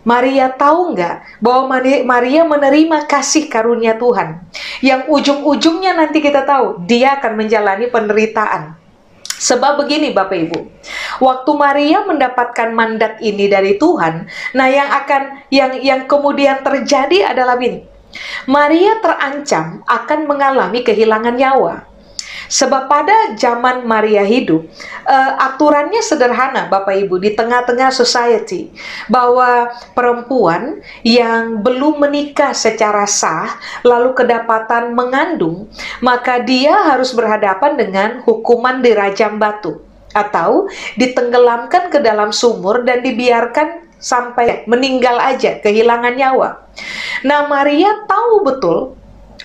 Maria 0.00 0.48
tahu 0.48 0.96
nggak 0.96 1.44
bahwa 1.44 1.76
Maria 2.08 2.42
menerima 2.46 3.04
kasih 3.04 3.52
karunia 3.52 4.00
Tuhan 4.00 4.40
yang 4.80 5.04
ujung-ujungnya 5.12 5.92
nanti 5.92 6.24
kita 6.24 6.48
tahu 6.48 6.88
dia 6.88 7.20
akan 7.20 7.36
menjalani 7.36 7.92
penderitaan. 7.92 8.79
Sebab 9.40 9.80
begini 9.80 10.12
Bapak 10.12 10.36
Ibu, 10.36 10.58
waktu 11.24 11.50
Maria 11.56 12.04
mendapatkan 12.04 12.76
mandat 12.76 13.24
ini 13.24 13.48
dari 13.48 13.80
Tuhan, 13.80 14.28
nah 14.52 14.68
yang 14.68 14.84
akan 14.84 15.22
yang 15.48 15.72
yang 15.80 16.00
kemudian 16.04 16.60
terjadi 16.60 17.32
adalah 17.32 17.56
ini. 17.56 17.88
Maria 18.44 19.00
terancam 19.00 19.80
akan 19.88 20.28
mengalami 20.28 20.84
kehilangan 20.84 21.40
nyawa. 21.40 21.89
Sebab 22.50 22.90
pada 22.90 23.38
zaman 23.38 23.86
Maria 23.86 24.26
hidup, 24.26 24.66
uh, 25.06 25.32
aturannya 25.38 26.02
sederhana 26.02 26.66
Bapak 26.66 26.98
Ibu 27.06 27.22
di 27.22 27.38
tengah-tengah 27.38 27.94
society 27.94 28.74
bahwa 29.06 29.70
perempuan 29.94 30.82
yang 31.06 31.62
belum 31.62 32.02
menikah 32.02 32.50
secara 32.50 33.06
sah 33.06 33.54
lalu 33.86 34.18
kedapatan 34.18 34.98
mengandung, 34.98 35.70
maka 36.02 36.42
dia 36.42 36.74
harus 36.90 37.14
berhadapan 37.14 37.78
dengan 37.78 38.10
hukuman 38.26 38.82
dirajam 38.82 39.38
batu 39.38 39.78
atau 40.10 40.66
ditenggelamkan 40.98 41.86
ke 41.86 42.02
dalam 42.02 42.34
sumur 42.34 42.82
dan 42.82 43.06
dibiarkan 43.06 43.86
sampai 44.00 44.64
meninggal 44.66 45.20
aja, 45.22 45.60
kehilangan 45.62 46.18
nyawa. 46.18 46.66
Nah, 47.22 47.46
Maria 47.46 47.94
tahu 48.08 48.42
betul 48.42 48.99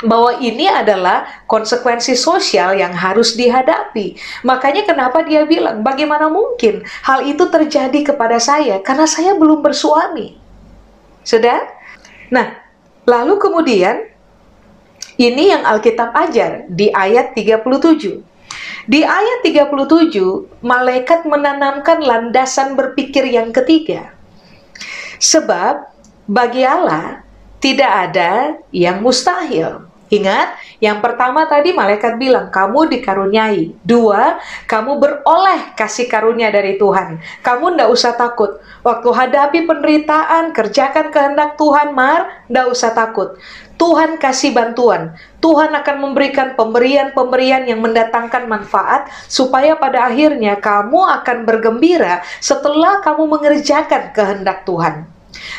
bahwa 0.06 0.38
ini 0.38 0.70
adalah 0.70 1.26
konsekuensi 1.50 2.14
sosial 2.14 2.78
yang 2.78 2.94
harus 2.94 3.34
dihadapi. 3.34 4.16
Makanya 4.46 4.86
kenapa 4.86 5.26
dia 5.26 5.44
bilang, 5.44 5.82
bagaimana 5.82 6.30
mungkin 6.30 6.86
hal 7.04 7.26
itu 7.26 7.50
terjadi 7.50 8.14
kepada 8.14 8.38
saya 8.38 8.80
karena 8.86 9.10
saya 9.10 9.34
belum 9.36 9.66
bersuami. 9.66 10.38
Sudah? 11.26 11.66
Nah, 12.30 12.54
lalu 13.10 13.42
kemudian 13.42 14.06
ini 15.18 15.50
yang 15.52 15.66
Alkitab 15.66 16.12
ajar 16.14 16.70
di 16.70 16.94
ayat 16.94 17.34
37. 17.34 18.22
Di 18.86 19.02
ayat 19.02 19.42
37, 19.42 20.62
malaikat 20.62 21.26
menanamkan 21.26 22.06
landasan 22.06 22.78
berpikir 22.78 23.26
yang 23.26 23.50
ketiga. 23.50 24.14
Sebab 25.18 25.90
bagi 26.30 26.62
Allah 26.62 27.26
tidak 27.58 27.90
ada 27.90 28.62
yang 28.70 29.02
mustahil. 29.02 29.90
Ingat, 30.06 30.62
yang 30.78 31.02
pertama 31.02 31.50
tadi 31.50 31.74
malaikat 31.74 32.22
bilang, 32.22 32.54
kamu 32.54 32.94
dikaruniai. 32.94 33.74
Dua, 33.82 34.38
kamu 34.70 35.02
beroleh 35.02 35.74
kasih 35.74 36.06
karunia 36.06 36.54
dari 36.54 36.78
Tuhan. 36.78 37.18
Kamu 37.42 37.74
ndak 37.74 37.90
usah 37.90 38.14
takut. 38.14 38.62
Waktu 38.86 39.10
hadapi 39.10 39.66
penderitaan, 39.66 40.54
kerjakan 40.54 41.10
kehendak 41.10 41.58
Tuhan, 41.58 41.98
Mar, 41.98 42.46
ndak 42.46 42.70
usah 42.70 42.94
takut. 42.94 43.34
Tuhan 43.82 44.22
kasih 44.22 44.54
bantuan. 44.54 45.18
Tuhan 45.42 45.74
akan 45.74 45.98
memberikan 46.00 46.54
pemberian-pemberian 46.54 47.66
yang 47.66 47.82
mendatangkan 47.82 48.48
manfaat 48.48 49.10
supaya 49.28 49.76
pada 49.76 50.08
akhirnya 50.08 50.62
kamu 50.62 51.02
akan 51.22 51.44
bergembira 51.44 52.24
setelah 52.40 53.02
kamu 53.04 53.26
mengerjakan 53.26 54.14
kehendak 54.16 54.64
Tuhan. 54.64 55.10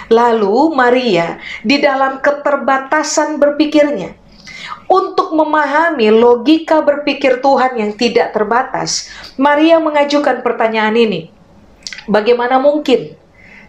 Lalu 0.09 0.73
Maria 0.73 1.37
di 1.61 1.77
dalam 1.83 2.25
keterbatasan 2.25 3.37
berpikirnya, 3.37 4.17
untuk 4.87 5.35
memahami 5.35 6.11
logika 6.15 6.81
berpikir 6.81 7.43
Tuhan 7.43 7.77
yang 7.79 7.93
tidak 7.95 8.33
terbatas, 8.33 9.11
Maria 9.35 9.83
mengajukan 9.83 10.41
pertanyaan 10.41 10.95
ini. 10.95 11.31
Bagaimana 12.07 12.63
mungkin 12.63 13.19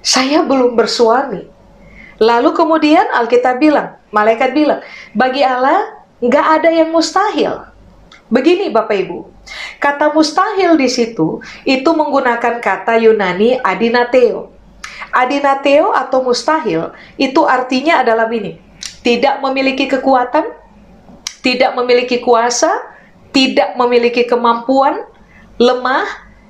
saya 0.06 0.46
belum 0.46 0.78
bersuami? 0.78 1.50
Lalu 2.18 2.50
kemudian 2.54 3.06
Alkitab 3.14 3.62
bilang, 3.62 3.98
malaikat 4.10 4.54
bilang, 4.54 4.82
bagi 5.14 5.46
Allah 5.46 6.02
nggak 6.22 6.46
ada 6.62 6.70
yang 6.74 6.90
mustahil. 6.90 7.70
Begini 8.28 8.68
Bapak 8.68 8.98
Ibu, 9.08 9.18
kata 9.80 10.12
mustahil 10.12 10.76
di 10.76 10.90
situ 10.92 11.40
itu 11.64 11.90
menggunakan 11.94 12.60
kata 12.60 13.00
Yunani 13.00 13.56
adinateo. 13.62 14.52
Adinateo 15.14 15.96
atau 15.96 16.20
mustahil 16.26 16.92
itu 17.16 17.42
artinya 17.48 18.04
adalah 18.04 18.28
ini, 18.28 18.60
tidak 19.06 19.40
memiliki 19.40 19.88
kekuatan, 19.88 20.44
tidak 21.48 21.80
memiliki 21.80 22.20
kuasa, 22.20 22.68
tidak 23.32 23.80
memiliki 23.80 24.28
kemampuan, 24.28 25.08
lemah, 25.56 26.04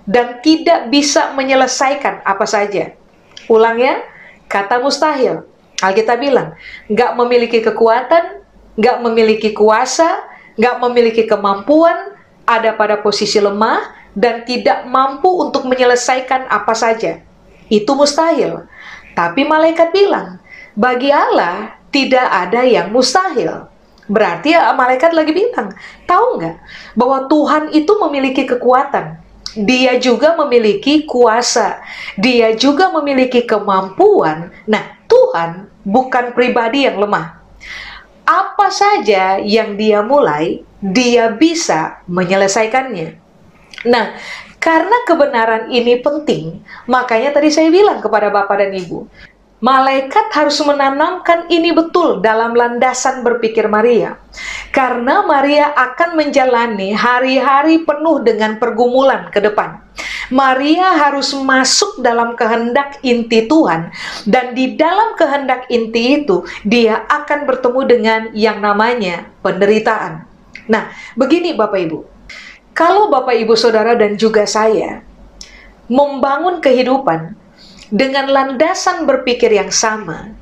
dan 0.09 0.41
tidak 0.41 0.89
bisa 0.89 1.37
menyelesaikan 1.37 2.25
apa 2.25 2.49
saja. 2.49 2.97
Ulang 3.45 3.77
ya, 3.77 4.01
kata 4.49 4.81
mustahil. 4.81 5.45
Alkitab 5.85 6.17
bilang, 6.17 6.57
nggak 6.89 7.13
memiliki 7.13 7.61
kekuatan, 7.61 8.41
nggak 8.73 8.97
memiliki 9.05 9.53
kuasa, 9.53 10.25
nggak 10.57 10.81
memiliki 10.81 11.29
kemampuan, 11.29 12.17
ada 12.49 12.73
pada 12.73 12.97
posisi 12.97 13.37
lemah, 13.37 13.93
dan 14.17 14.41
tidak 14.49 14.89
mampu 14.89 15.29
untuk 15.29 15.69
menyelesaikan 15.69 16.49
apa 16.49 16.73
saja. 16.73 17.21
Itu 17.69 17.93
mustahil. 17.93 18.65
Tapi 19.13 19.45
malaikat 19.45 19.93
bilang, 19.93 20.41
bagi 20.73 21.13
Allah 21.13 21.77
tidak 21.93 22.25
ada 22.25 22.65
yang 22.65 22.89
mustahil. 22.89 23.76
Berarti 24.07 24.55
ya 24.55 24.71
malaikat 24.71 25.11
lagi 25.11 25.35
bilang, 25.35 25.75
tahu 26.07 26.39
nggak 26.39 26.57
bahwa 26.95 27.27
Tuhan 27.27 27.63
itu 27.75 27.91
memiliki 27.99 28.47
kekuatan. 28.47 29.19
Dia 29.57 29.97
juga 29.99 30.37
memiliki 30.39 31.03
kuasa. 31.03 31.81
Dia 32.15 32.55
juga 32.55 32.93
memiliki 32.93 33.43
kemampuan. 33.43 34.53
Nah, 34.69 34.83
Tuhan 35.09 35.67
bukan 35.81 36.35
pribadi 36.35 36.85
yang 36.87 36.99
lemah. 36.99 37.41
Apa 38.27 38.67
saja 38.69 39.39
yang 39.39 39.79
dia 39.79 40.03
mulai, 40.03 40.61
dia 40.83 41.31
bisa 41.31 42.03
menyelesaikannya. 42.05 43.17
Nah, 43.87 44.13
karena 44.57 44.97
kebenaran 45.07 45.71
ini 45.71 46.01
penting, 46.03 46.59
makanya 46.91 47.39
tadi 47.39 47.47
saya 47.53 47.71
bilang 47.71 48.03
kepada 48.03 48.27
Bapak 48.27 48.61
dan 48.61 48.75
Ibu, 48.75 49.07
Malaikat 49.57 50.29
harus 50.37 50.61
menanamkan 50.61 51.49
ini 51.49 51.73
betul 51.73 52.21
dalam 52.21 52.53
landasan 52.53 53.25
berpikir 53.25 53.65
Maria. 53.65 54.13
Karena 54.69 55.25
Maria 55.25 55.73
akan 55.73 56.13
menjalani 56.13 56.93
hari-hari 56.93 57.81
penuh 57.81 58.21
dengan 58.21 58.61
pergumulan 58.61 59.33
ke 59.33 59.41
depan. 59.41 59.81
Maria 60.29 60.93
harus 61.01 61.33
masuk 61.33 62.05
dalam 62.05 62.37
kehendak 62.37 63.01
inti 63.01 63.49
Tuhan 63.49 63.89
dan 64.29 64.53
di 64.53 64.77
dalam 64.77 65.17
kehendak 65.17 65.65
inti 65.73 66.21
itu 66.21 66.45
dia 66.61 67.01
akan 67.09 67.49
bertemu 67.49 67.81
dengan 67.89 68.21
yang 68.37 68.61
namanya 68.61 69.25
penderitaan. 69.41 70.21
Nah, 70.69 70.93
begini 71.17 71.57
Bapak 71.57 71.79
Ibu. 71.81 71.99
Kalau 72.77 73.09
Bapak 73.09 73.33
Ibu 73.33 73.57
Saudara 73.57 73.97
dan 73.97 74.21
juga 74.21 74.45
saya 74.45 75.01
membangun 75.89 76.61
kehidupan 76.61 77.46
dengan 77.93 78.27
landasan 78.27 79.07
berpikir 79.07 79.51
yang 79.51 79.71
sama, 79.71 80.35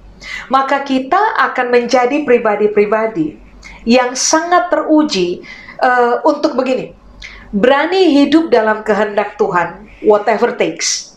maka 0.49 0.81
kita 0.81 1.19
akan 1.51 1.69
menjadi 1.69 2.25
pribadi-pribadi 2.25 3.38
yang 3.86 4.17
sangat 4.17 4.73
teruji 4.73 5.45
uh, 5.81 6.21
untuk 6.25 6.58
begini. 6.58 6.93
berani 7.55 8.12
hidup 8.12 8.51
dalam 8.51 8.84
kehendak 8.84 9.39
Tuhan, 9.39 9.88
whatever 10.03 10.51
takes. 10.60 11.15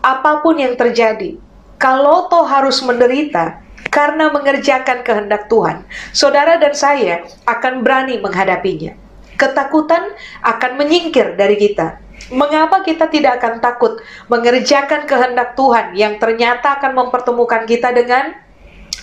Apa 0.00 0.40
pun 0.40 0.56
yang 0.56 0.80
terjadi, 0.80 1.36
kalau 1.76 2.24
toh 2.32 2.48
harus 2.48 2.80
menderita 2.80 3.60
karena 3.92 4.32
mengerjakan 4.32 5.04
kehendak 5.04 5.52
Tuhan, 5.52 5.84
saudara 6.16 6.56
dan 6.56 6.72
saya 6.72 7.26
akan 7.44 7.84
berani 7.84 8.16
menghadapinya. 8.16 8.96
Ketakutan 9.36 10.16
akan 10.40 10.72
menyingkir 10.80 11.36
dari 11.36 11.54
kita. 11.60 12.00
Mengapa 12.28 12.84
kita 12.84 13.08
tidak 13.08 13.40
akan 13.40 13.62
takut 13.62 14.02
mengerjakan 14.28 15.08
kehendak 15.08 15.56
Tuhan 15.56 15.96
yang 15.96 16.20
ternyata 16.20 16.76
akan 16.76 16.92
mempertemukan 16.92 17.64
kita 17.64 17.94
dengan 17.94 18.36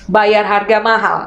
bayar 0.06 0.46
harga 0.46 0.78
mahal, 0.84 1.20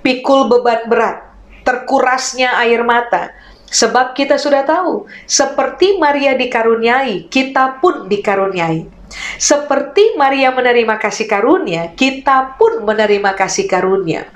pikul 0.00 0.48
beban 0.48 0.88
berat, 0.88 1.20
terkurasnya 1.66 2.56
air 2.64 2.80
mata, 2.80 3.36
Sebab 3.70 4.18
kita 4.18 4.34
sudah 4.34 4.66
tahu, 4.66 5.06
seperti 5.30 5.94
Maria 6.02 6.34
dikaruniai, 6.34 7.30
kita 7.30 7.78
pun 7.78 8.10
dikaruniai. 8.10 8.99
Seperti 9.40 10.14
Maria 10.14 10.54
menerima 10.54 10.96
kasih 10.98 11.26
karunia, 11.26 11.92
kita 11.98 12.54
pun 12.54 12.86
menerima 12.86 13.34
kasih 13.34 13.66
karunia. 13.66 14.30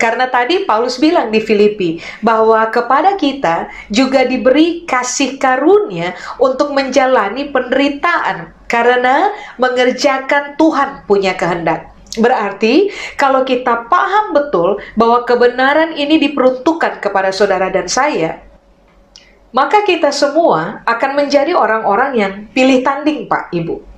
Karena 0.00 0.30
tadi 0.32 0.64
Paulus 0.64 0.96
bilang 0.96 1.28
di 1.28 1.44
Filipi 1.44 2.00
bahwa 2.24 2.64
kepada 2.72 3.20
kita 3.20 3.68
juga 3.92 4.24
diberi 4.24 4.88
kasih 4.88 5.36
karunia 5.36 6.16
untuk 6.40 6.72
menjalani 6.72 7.52
penderitaan 7.52 8.56
karena 8.64 9.34
mengerjakan 9.60 10.56
Tuhan 10.56 11.04
punya 11.04 11.36
kehendak. 11.36 11.92
Berarti, 12.18 12.90
kalau 13.14 13.46
kita 13.46 13.86
paham 13.86 14.34
betul 14.34 14.82
bahwa 14.98 15.22
kebenaran 15.22 15.94
ini 15.94 16.18
diperuntukkan 16.18 16.98
kepada 16.98 17.30
saudara 17.30 17.70
dan 17.70 17.86
saya, 17.86 18.42
maka 19.54 19.86
kita 19.86 20.10
semua 20.10 20.82
akan 20.86 21.10
menjadi 21.14 21.54
orang-orang 21.54 22.10
yang 22.18 22.32
pilih 22.50 22.82
tanding, 22.82 23.30
Pak 23.30 23.54
Ibu. 23.54 23.89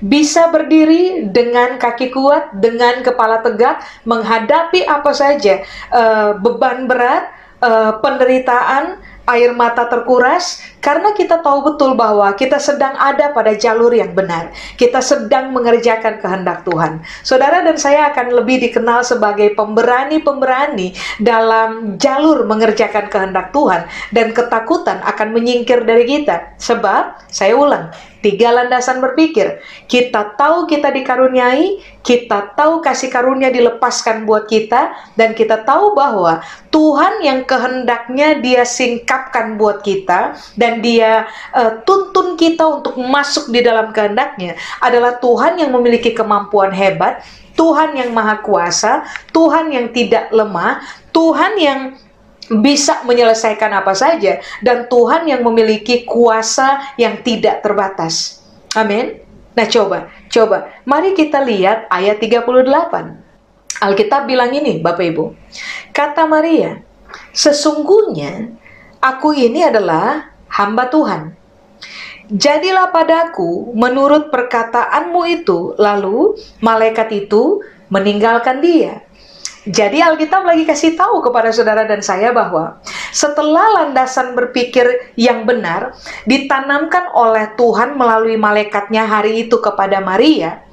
Bisa 0.00 0.48
berdiri 0.48 1.28
dengan 1.28 1.76
kaki 1.76 2.08
kuat, 2.12 2.56
dengan 2.56 3.04
kepala 3.04 3.44
tegak, 3.44 3.84
menghadapi 4.08 4.88
apa 4.88 5.12
saja 5.12 5.60
uh, 5.92 6.36
beban 6.40 6.88
berat, 6.88 7.28
uh, 7.60 8.00
penderitaan, 8.00 8.96
air 9.28 9.52
mata 9.54 9.86
terkuras 9.86 10.58
karena 10.80 11.12
kita 11.12 11.44
tahu 11.44 11.72
betul 11.72 11.92
bahwa 11.92 12.32
kita 12.32 12.56
sedang 12.56 12.96
ada 12.96 13.30
pada 13.36 13.52
jalur 13.52 13.92
yang 13.92 14.16
benar. 14.16 14.50
Kita 14.80 15.04
sedang 15.04 15.52
mengerjakan 15.52 16.18
kehendak 16.18 16.64
Tuhan. 16.64 17.04
Saudara 17.20 17.60
dan 17.60 17.76
saya 17.76 18.08
akan 18.12 18.32
lebih 18.32 18.64
dikenal 18.64 19.04
sebagai 19.04 19.52
pemberani-pemberani 19.54 20.96
dalam 21.20 22.00
jalur 22.00 22.48
mengerjakan 22.48 23.12
kehendak 23.12 23.52
Tuhan 23.52 23.84
dan 24.16 24.32
ketakutan 24.32 25.04
akan 25.04 25.28
menyingkir 25.36 25.84
dari 25.84 26.08
kita. 26.08 26.56
Sebab 26.56 27.28
saya 27.28 27.52
ulang, 27.54 27.92
Tiga 28.20 28.52
landasan 28.52 29.00
berpikir. 29.00 29.64
Kita 29.88 30.36
tahu 30.36 30.68
kita 30.68 30.92
dikaruniai, 30.92 31.80
kita 32.04 32.52
tahu 32.52 32.84
kasih 32.84 33.08
karunia 33.08 33.48
dilepaskan 33.48 34.28
buat 34.28 34.44
kita, 34.44 34.92
dan 35.16 35.32
kita 35.32 35.64
tahu 35.64 35.96
bahwa 35.96 36.44
Tuhan 36.68 37.24
yang 37.24 37.48
kehendaknya 37.48 38.36
dia 38.44 38.68
singkapkan 38.68 39.56
buat 39.56 39.80
kita, 39.80 40.36
dan 40.60 40.69
dia 40.78 41.26
uh, 41.50 41.82
tuntun 41.82 42.38
kita 42.38 42.62
untuk 42.62 42.94
masuk 42.94 43.50
di 43.50 43.66
dalam 43.66 43.90
kehendaknya 43.90 44.54
adalah 44.78 45.18
Tuhan 45.18 45.58
yang 45.58 45.74
memiliki 45.74 46.14
kemampuan 46.14 46.70
hebat, 46.70 47.26
Tuhan 47.58 47.98
yang 47.98 48.14
maha 48.14 48.38
kuasa, 48.38 49.02
Tuhan 49.34 49.74
yang 49.74 49.90
tidak 49.90 50.30
lemah, 50.30 50.78
Tuhan 51.10 51.58
yang 51.58 51.80
bisa 52.50 53.06
menyelesaikan 53.06 53.70
apa 53.70 53.94
saja 53.94 54.42
dan 54.62 54.90
Tuhan 54.90 55.26
yang 55.26 55.42
memiliki 55.46 56.02
kuasa 56.02 56.94
yang 56.98 57.22
tidak 57.22 57.62
terbatas. 57.62 58.42
Amin. 58.74 59.22
Nah, 59.54 59.66
coba, 59.66 60.10
coba. 60.30 60.70
Mari 60.86 61.14
kita 61.14 61.42
lihat 61.42 61.90
ayat 61.90 62.22
38. 62.22 62.54
Alkitab 63.80 64.26
bilang 64.26 64.50
ini, 64.50 64.78
Bapak 64.82 65.04
Ibu. 65.14 65.24
Kata 65.94 66.26
Maria, 66.26 66.82
"Sesungguhnya 67.34 68.50
aku 68.98 69.34
ini 69.34 69.64
adalah 69.64 70.29
hamba 70.50 70.90
Tuhan. 70.90 71.32
Jadilah 72.30 72.92
padaku 72.92 73.72
menurut 73.74 74.28
perkataanmu 74.28 75.22
itu." 75.30 75.78
Lalu 75.78 76.36
malaikat 76.60 77.10
itu 77.14 77.62
meninggalkan 77.90 78.62
dia. 78.62 79.02
Jadi 79.68 80.00
Alkitab 80.00 80.48
lagi 80.48 80.64
kasih 80.64 80.96
tahu 80.96 81.20
kepada 81.20 81.52
saudara 81.52 81.84
dan 81.84 82.00
saya 82.00 82.32
bahwa 82.32 82.80
setelah 83.12 83.76
landasan 83.76 84.32
berpikir 84.32 85.12
yang 85.20 85.44
benar 85.44 85.92
ditanamkan 86.24 87.12
oleh 87.12 87.52
Tuhan 87.60 87.92
melalui 87.92 88.40
malaikatnya 88.40 89.04
hari 89.04 89.44
itu 89.44 89.60
kepada 89.60 90.00
Maria, 90.00 90.64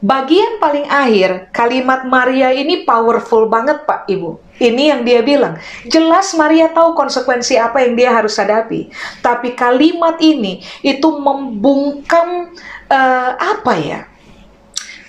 bagian 0.00 0.56
paling 0.60 0.88
akhir 0.88 1.52
kalimat 1.52 2.08
Maria 2.08 2.52
ini 2.52 2.84
powerful 2.88 3.46
banget 3.48 3.84
Pak 3.84 4.08
Ibu. 4.08 4.40
Ini 4.60 4.92
yang 4.92 5.02
dia 5.08 5.24
bilang. 5.24 5.56
Jelas 5.88 6.36
Maria 6.36 6.68
tahu 6.68 6.92
konsekuensi 6.92 7.56
apa 7.56 7.80
yang 7.80 7.96
dia 7.96 8.12
harus 8.12 8.36
hadapi. 8.36 8.92
Tapi 9.24 9.56
kalimat 9.56 10.20
ini 10.20 10.60
itu 10.84 11.08
membungkam 11.08 12.52
uh, 12.92 13.32
apa 13.36 13.74
ya? 13.80 14.00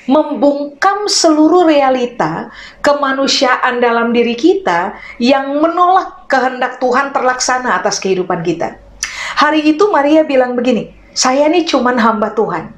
membungkam 0.09 1.05
seluruh 1.05 1.69
realita 1.69 2.49
kemanusiaan 2.81 3.79
dalam 3.79 4.11
diri 4.11 4.33
kita 4.33 4.97
yang 5.21 5.61
menolak 5.61 6.25
kehendak 6.25 6.81
Tuhan 6.81 7.13
terlaksana 7.13 7.79
atas 7.79 8.01
kehidupan 8.01 8.41
kita. 8.41 8.75
Hari 9.37 9.71
itu 9.71 9.87
Maria 9.93 10.25
bilang 10.25 10.57
begini, 10.57 10.91
saya 11.15 11.47
ini 11.47 11.63
cuman 11.63 11.95
hamba 12.01 12.33
Tuhan. 12.33 12.73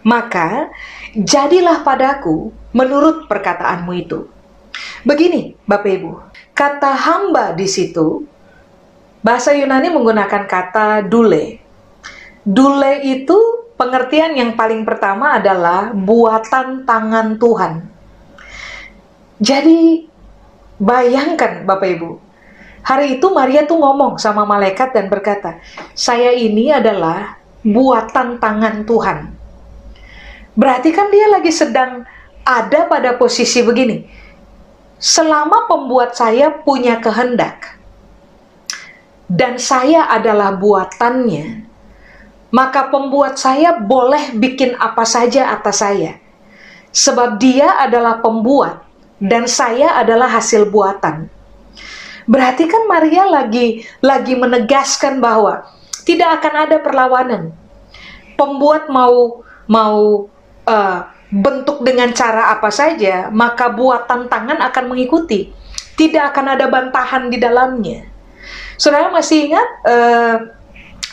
Maka 0.00 0.72
jadilah 1.14 1.82
padaku 1.82 2.54
menurut 2.70 3.26
perkataanmu 3.26 3.92
itu. 3.98 4.26
Begini, 5.02 5.58
Bapak 5.66 5.90
Ibu, 5.90 6.10
kata 6.54 6.92
hamba 6.94 7.52
di 7.56 7.66
situ 7.66 8.24
bahasa 9.20 9.52
Yunani 9.52 9.90
menggunakan 9.90 10.44
kata 10.46 11.04
dule. 11.04 11.60
Dule 12.40 12.92
itu 13.04 13.36
pengertian 13.76 14.36
yang 14.36 14.56
paling 14.56 14.84
pertama 14.84 15.36
adalah 15.36 15.92
buatan 15.92 16.84
tangan 16.84 17.36
Tuhan. 17.36 17.72
Jadi 19.40 20.04
bayangkan 20.76 21.64
Bapak 21.64 21.88
Ibu, 21.96 22.10
hari 22.84 23.16
itu 23.16 23.26
Maria 23.32 23.64
tuh 23.64 23.80
ngomong 23.80 24.20
sama 24.20 24.44
malaikat 24.44 24.92
dan 24.92 25.08
berkata, 25.08 25.60
"Saya 25.96 26.32
ini 26.36 26.68
adalah 26.72 27.40
buatan 27.64 28.36
tangan 28.36 28.84
Tuhan." 28.84 29.39
Berarti 30.60 30.92
kan 30.92 31.08
dia 31.08 31.24
lagi 31.32 31.48
sedang 31.48 32.04
ada 32.44 32.84
pada 32.84 33.16
posisi 33.16 33.64
begini. 33.64 34.04
Selama 35.00 35.64
pembuat 35.64 36.12
saya 36.12 36.52
punya 36.52 37.00
kehendak 37.00 37.80
dan 39.24 39.56
saya 39.56 40.04
adalah 40.12 40.52
buatannya, 40.52 41.64
maka 42.52 42.92
pembuat 42.92 43.40
saya 43.40 43.80
boleh 43.80 44.36
bikin 44.36 44.76
apa 44.76 45.08
saja 45.08 45.48
atas 45.56 45.80
saya. 45.80 46.20
Sebab 46.92 47.40
dia 47.40 47.80
adalah 47.80 48.20
pembuat 48.20 48.84
dan 49.16 49.48
saya 49.48 49.96
adalah 49.96 50.28
hasil 50.28 50.68
buatan. 50.68 51.32
Berarti 52.28 52.68
kan 52.68 52.84
Maria 52.84 53.24
lagi 53.24 53.88
lagi 54.04 54.36
menegaskan 54.36 55.24
bahwa 55.24 55.64
tidak 56.04 56.44
akan 56.44 56.54
ada 56.68 56.76
perlawanan. 56.76 57.42
Pembuat 58.36 58.92
mau 58.92 59.40
mau 59.64 60.28
uh, 60.70 61.10
bentuk 61.34 61.82
dengan 61.82 62.14
cara 62.14 62.54
apa 62.54 62.70
saja, 62.70 63.26
maka 63.34 63.66
buatan 63.74 64.30
tangan 64.30 64.62
akan 64.62 64.84
mengikuti. 64.86 65.50
Tidak 65.98 66.30
akan 66.30 66.54
ada 66.54 66.70
bantahan 66.70 67.26
di 67.28 67.36
dalamnya. 67.42 68.06
Saudara 68.78 69.10
masih 69.10 69.50
ingat 69.50 69.68
uh, 69.84 70.36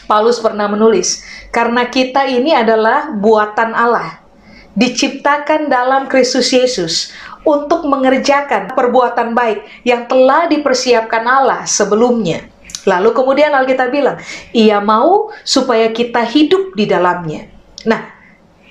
Paulus 0.07 0.39
pernah 0.39 0.71
menulis, 0.71 1.25
karena 1.51 1.83
kita 1.89 2.23
ini 2.29 2.55
adalah 2.55 3.11
buatan 3.11 3.75
Allah, 3.75 4.23
diciptakan 4.71 5.67
dalam 5.67 6.07
Kristus 6.07 6.47
Yesus 6.55 7.11
untuk 7.43 7.83
mengerjakan 7.83 8.71
perbuatan 8.71 9.35
baik 9.35 9.67
yang 9.83 10.07
telah 10.07 10.47
dipersiapkan 10.47 11.27
Allah 11.27 11.67
sebelumnya. 11.67 12.47
Lalu 12.87 13.11
kemudian 13.11 13.51
Alkitab 13.51 13.91
bilang, 13.91 14.15
ia 14.55 14.79
mau 14.79 15.35
supaya 15.43 15.91
kita 15.91 16.23
hidup 16.23 16.71
di 16.71 16.87
dalamnya. 16.87 17.51
Nah, 17.83 17.99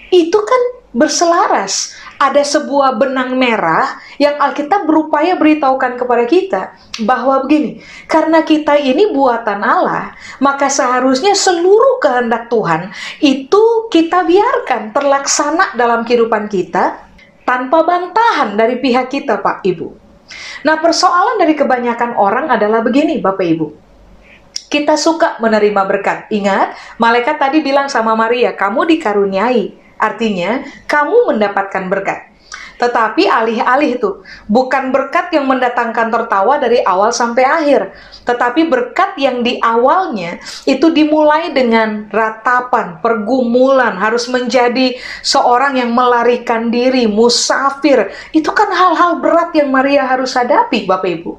itu 0.08 0.40
kan 0.40 0.62
berselaras 0.94 1.94
ada 2.16 2.40
sebuah 2.40 2.96
benang 2.96 3.36
merah 3.36 4.00
yang 4.16 4.40
Alkitab 4.40 4.88
berupaya 4.88 5.36
beritahukan 5.36 6.00
kepada 6.00 6.24
kita 6.24 6.62
bahwa 7.04 7.44
begini, 7.44 7.84
karena 8.08 8.40
kita 8.40 8.80
ini 8.80 9.12
buatan 9.12 9.60
Allah, 9.60 10.16
maka 10.40 10.72
seharusnya 10.72 11.36
seluruh 11.36 12.00
kehendak 12.00 12.48
Tuhan 12.48 12.94
itu 13.20 13.92
kita 13.92 14.24
biarkan 14.24 14.96
terlaksana 14.96 15.76
dalam 15.76 16.08
kehidupan 16.08 16.48
kita 16.48 17.04
tanpa 17.44 17.84
bantahan 17.84 18.56
dari 18.56 18.80
pihak 18.80 19.12
kita, 19.12 19.44
Pak 19.44 19.62
Ibu. 19.62 19.88
Nah, 20.64 20.80
persoalan 20.80 21.38
dari 21.38 21.54
kebanyakan 21.54 22.16
orang 22.16 22.50
adalah 22.50 22.80
begini, 22.82 23.20
Bapak 23.20 23.46
Ibu. 23.46 23.66
kita 24.66 24.98
suka 24.98 25.38
menerima 25.38 25.78
berkat. 25.86 26.26
Ingat, 26.34 26.74
malaikat 26.98 27.38
tadi 27.38 27.62
bilang 27.62 27.86
sama 27.86 28.18
Maria, 28.18 28.50
"Kamu 28.50 28.82
dikaruniai." 28.82 29.85
Artinya, 29.96 30.64
kamu 30.84 31.32
mendapatkan 31.34 31.88
berkat. 31.88 32.36
Tetapi 32.76 33.24
alih-alih 33.24 33.96
itu 33.96 34.20
bukan 34.52 34.92
berkat 34.92 35.32
yang 35.32 35.48
mendatangkan 35.48 36.12
tertawa 36.12 36.60
dari 36.60 36.84
awal 36.84 37.08
sampai 37.08 37.44
akhir, 37.48 37.88
tetapi 38.28 38.68
berkat 38.68 39.16
yang 39.16 39.40
di 39.40 39.56
awalnya 39.64 40.36
itu 40.68 40.92
dimulai 40.92 41.56
dengan 41.56 42.04
ratapan, 42.12 43.00
pergumulan, 43.00 43.96
harus 43.96 44.28
menjadi 44.28 44.92
seorang 45.24 45.80
yang 45.80 45.96
melarikan 45.96 46.68
diri, 46.68 47.08
musafir. 47.08 48.12
Itu 48.36 48.52
kan 48.52 48.68
hal-hal 48.68 49.24
berat 49.24 49.56
yang 49.56 49.72
Maria 49.72 50.04
harus 50.04 50.36
hadapi, 50.36 50.84
Bapak 50.84 51.08
Ibu. 51.08 51.32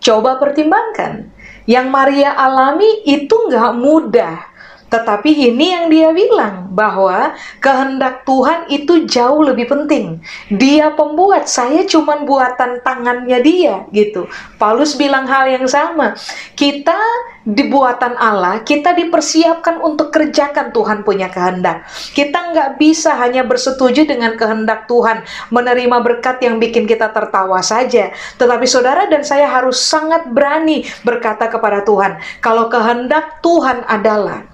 Coba 0.00 0.40
pertimbangkan, 0.40 1.28
yang 1.68 1.92
Maria 1.92 2.32
alami 2.32 3.04
itu 3.04 3.36
nggak 3.52 3.76
mudah 3.76 4.47
tetapi 4.88 5.52
ini 5.52 5.76
yang 5.76 5.86
dia 5.92 6.08
bilang 6.16 6.72
bahwa 6.72 7.36
kehendak 7.60 8.24
Tuhan 8.24 8.72
itu 8.72 9.04
jauh 9.04 9.44
lebih 9.44 9.68
penting. 9.68 10.24
Dia 10.48 10.96
pembuat, 10.96 11.44
saya 11.44 11.84
cuma 11.84 12.24
buatan 12.24 12.80
tangannya 12.80 13.38
dia 13.44 13.84
gitu. 13.92 14.24
Paulus 14.56 14.96
bilang 14.96 15.28
hal 15.28 15.44
yang 15.44 15.68
sama. 15.68 16.16
Kita 16.56 16.96
dibuatan 17.44 18.16
Allah, 18.16 18.64
kita 18.64 18.96
dipersiapkan 18.96 19.80
untuk 19.84 20.08
kerjakan 20.08 20.72
Tuhan 20.72 21.04
punya 21.04 21.28
kehendak. 21.28 21.84
Kita 22.16 22.52
nggak 22.52 22.80
bisa 22.80 23.12
hanya 23.20 23.44
bersetuju 23.44 24.08
dengan 24.08 24.40
kehendak 24.40 24.88
Tuhan, 24.88 25.24
menerima 25.52 26.00
berkat 26.00 26.40
yang 26.40 26.56
bikin 26.56 26.88
kita 26.88 27.12
tertawa 27.12 27.60
saja. 27.60 28.08
Tetapi 28.40 28.64
saudara 28.64 29.04
dan 29.08 29.20
saya 29.20 29.48
harus 29.48 29.80
sangat 29.80 30.28
berani 30.32 30.84
berkata 31.04 31.48
kepada 31.52 31.84
Tuhan, 31.84 32.20
kalau 32.40 32.72
kehendak 32.72 33.44
Tuhan 33.44 33.84
adalah 33.84 34.47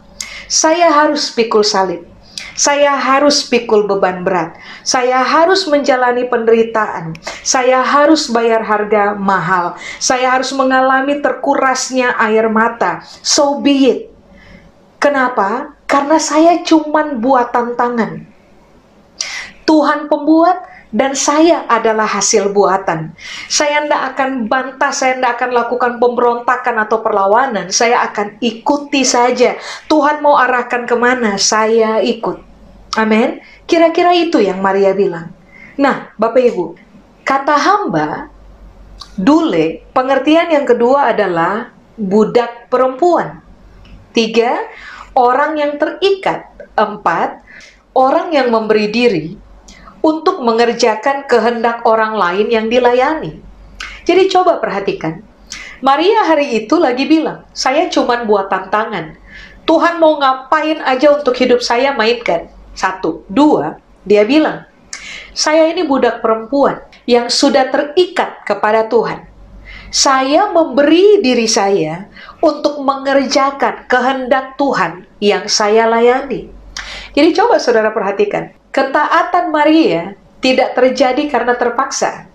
saya 0.48 0.92
harus 0.92 1.33
pikul 1.33 1.64
salib. 1.64 2.14
Saya 2.54 2.94
harus 2.94 3.42
pikul 3.50 3.90
beban 3.90 4.22
berat. 4.22 4.54
Saya 4.87 5.26
harus 5.26 5.66
menjalani 5.66 6.30
penderitaan. 6.30 7.18
Saya 7.42 7.83
harus 7.83 8.30
bayar 8.30 8.62
harga 8.62 9.18
mahal. 9.18 9.74
Saya 9.98 10.38
harus 10.38 10.54
mengalami 10.54 11.18
terkurasnya 11.18 12.14
air 12.14 12.46
mata. 12.46 13.02
So 13.26 13.59
be 13.59 13.74
it. 13.90 14.00
Kenapa? 15.02 15.74
Karena 15.90 16.16
saya 16.22 16.62
cuman 16.62 17.18
buatan 17.18 17.74
tangan. 17.74 18.22
Tuhan 19.66 20.07
pembuat, 20.07 20.73
dan 20.94 21.18
saya 21.18 21.66
adalah 21.66 22.07
hasil 22.07 22.54
buatan. 22.54 23.11
Saya 23.50 23.83
tidak 23.83 24.14
akan 24.14 24.46
bantah, 24.46 24.94
saya 24.94 25.18
tidak 25.18 25.42
akan 25.42 25.50
lakukan 25.50 25.92
pemberontakan 25.98 26.76
atau 26.87 27.02
perlawanan. 27.02 27.74
Saya 27.74 28.07
akan 28.07 28.38
ikuti 28.38 29.02
saja. 29.02 29.59
Tuhan 29.90 30.22
mau 30.22 30.38
arahkan 30.38 30.87
ke 30.87 30.94
mana, 30.94 31.35
saya 31.35 31.98
ikut. 31.98 32.38
Amin. 32.94 33.42
Kira-kira 33.66 34.14
itu 34.14 34.38
yang 34.38 34.62
Maria 34.62 34.94
bilang. 34.94 35.35
Nah, 35.74 36.14
Bapak 36.14 36.54
Ibu, 36.54 36.78
kata 37.26 37.59
hamba, 37.59 38.30
dule, 39.18 39.83
pengertian 39.90 40.46
yang 40.54 40.62
kedua 40.62 41.11
adalah 41.11 41.74
budak 41.98 42.70
perempuan. 42.70 43.42
Tiga, 44.14 44.62
orang 45.18 45.59
yang 45.59 45.74
terikat. 45.74 46.54
Empat, 46.78 47.42
orang 47.94 48.30
yang 48.30 48.50
memberi 48.50 48.90
diri 48.90 49.43
untuk 50.04 50.44
mengerjakan 50.44 51.24
kehendak 51.24 51.80
orang 51.88 52.12
lain 52.12 52.52
yang 52.52 52.68
dilayani. 52.68 53.40
Jadi 54.04 54.28
coba 54.28 54.60
perhatikan. 54.60 55.24
Maria 55.80 56.28
hari 56.28 56.60
itu 56.60 56.76
lagi 56.76 57.08
bilang, 57.08 57.48
saya 57.56 57.88
cuma 57.88 58.20
buat 58.28 58.52
tantangan. 58.52 59.16
Tuhan 59.64 59.96
mau 59.96 60.20
ngapain 60.20 60.84
aja 60.84 61.16
untuk 61.16 61.32
hidup 61.40 61.64
saya 61.64 61.96
mainkan. 61.96 62.52
Satu. 62.76 63.24
Dua, 63.32 63.80
dia 64.04 64.28
bilang, 64.28 64.68
saya 65.32 65.72
ini 65.72 65.88
budak 65.88 66.20
perempuan 66.20 66.84
yang 67.08 67.32
sudah 67.32 67.72
terikat 67.72 68.44
kepada 68.44 68.84
Tuhan. 68.92 69.24
Saya 69.88 70.50
memberi 70.52 71.22
diri 71.22 71.48
saya 71.48 72.10
untuk 72.44 72.82
mengerjakan 72.82 73.88
kehendak 73.88 74.58
Tuhan 74.60 75.06
yang 75.22 75.48
saya 75.48 75.88
layani. 75.88 76.50
Jadi 77.14 77.28
coba 77.32 77.62
saudara 77.62 77.94
perhatikan, 77.94 78.50
Ketaatan 78.74 79.54
Maria 79.54 80.18
tidak 80.42 80.74
terjadi 80.74 81.30
karena 81.30 81.54
terpaksa. 81.54 82.26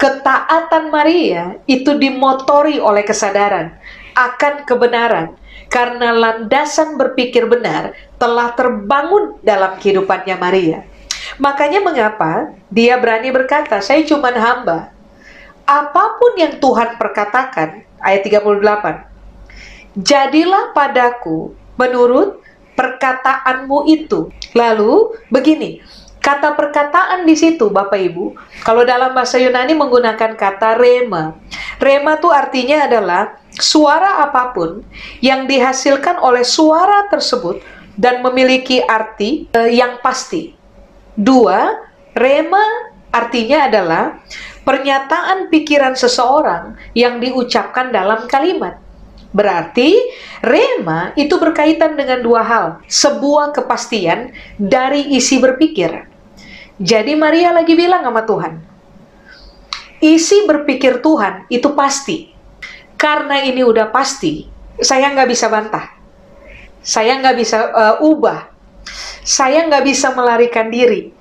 Ketaatan 0.00 0.88
Maria 0.88 1.60
itu 1.68 1.94
dimotori 2.00 2.80
oleh 2.80 3.04
kesadaran 3.04 3.76
akan 4.16 4.64
kebenaran 4.64 5.36
karena 5.68 6.16
landasan 6.16 6.96
berpikir 6.96 7.44
benar 7.44 7.92
telah 8.16 8.56
terbangun 8.56 9.36
dalam 9.44 9.76
kehidupannya 9.76 10.36
Maria. 10.40 10.80
Makanya 11.36 11.84
mengapa 11.84 12.56
dia 12.72 12.96
berani 12.96 13.28
berkata, 13.28 13.84
saya 13.84 14.00
cuma 14.06 14.32
hamba. 14.32 14.96
Apa 15.64 16.20
pun 16.20 16.40
yang 16.40 16.56
Tuhan 16.60 16.96
perkatakan, 17.00 17.84
ayat 18.00 18.22
38, 18.24 20.04
jadilah 20.04 20.76
padaku 20.76 21.56
menurut 21.80 22.43
perkataanmu 22.74 23.88
itu. 23.90 24.30
Lalu 24.54 25.18
begini, 25.30 25.82
kata 26.22 26.54
perkataan 26.54 27.26
di 27.26 27.34
situ 27.34 27.68
Bapak 27.68 28.00
Ibu, 28.00 28.34
kalau 28.62 28.82
dalam 28.86 29.12
bahasa 29.12 29.36
Yunani 29.36 29.74
menggunakan 29.74 30.38
kata 30.38 30.78
rema. 30.78 31.36
Rema 31.82 32.16
itu 32.16 32.28
artinya 32.30 32.86
adalah 32.86 33.36
suara 33.54 34.24
apa 34.24 34.54
pun 34.54 34.82
yang 35.22 35.46
dihasilkan 35.46 36.18
oleh 36.18 36.42
suara 36.42 37.06
tersebut 37.10 37.62
dan 37.94 38.22
memiliki 38.22 38.82
arti 38.82 39.46
eh, 39.54 39.70
yang 39.78 40.02
pasti. 40.02 40.54
Dua, 41.14 41.78
rema 42.14 42.64
artinya 43.14 43.70
adalah 43.70 44.18
pernyataan 44.66 45.52
pikiran 45.52 45.94
seseorang 45.94 46.74
yang 46.96 47.22
diucapkan 47.22 47.94
dalam 47.94 48.26
kalimat. 48.26 48.80
Berarti 49.34 49.98
rema 50.46 51.10
itu 51.18 51.34
berkaitan 51.42 51.98
dengan 51.98 52.22
dua 52.22 52.46
hal, 52.46 52.66
sebuah 52.86 53.50
kepastian 53.50 54.30
dari 54.54 55.10
isi 55.18 55.42
berpikir. 55.42 56.06
Jadi 56.78 57.18
Maria 57.18 57.50
lagi 57.50 57.74
bilang 57.74 58.06
sama 58.06 58.22
Tuhan, 58.22 58.62
isi 60.02 60.46
berpikir 60.46 61.02
Tuhan 61.02 61.50
itu 61.50 61.70
pasti. 61.74 62.30
Karena 62.94 63.42
ini 63.42 63.62
udah 63.66 63.90
pasti, 63.90 64.46
saya 64.78 65.10
nggak 65.10 65.28
bisa 65.28 65.46
bantah. 65.50 65.86
Saya 66.82 67.18
nggak 67.18 67.36
bisa 67.38 67.58
uh, 67.70 67.96
ubah. 68.06 68.50
Saya 69.24 69.66
nggak 69.66 69.84
bisa 69.86 70.10
melarikan 70.12 70.68
diri. 70.68 71.13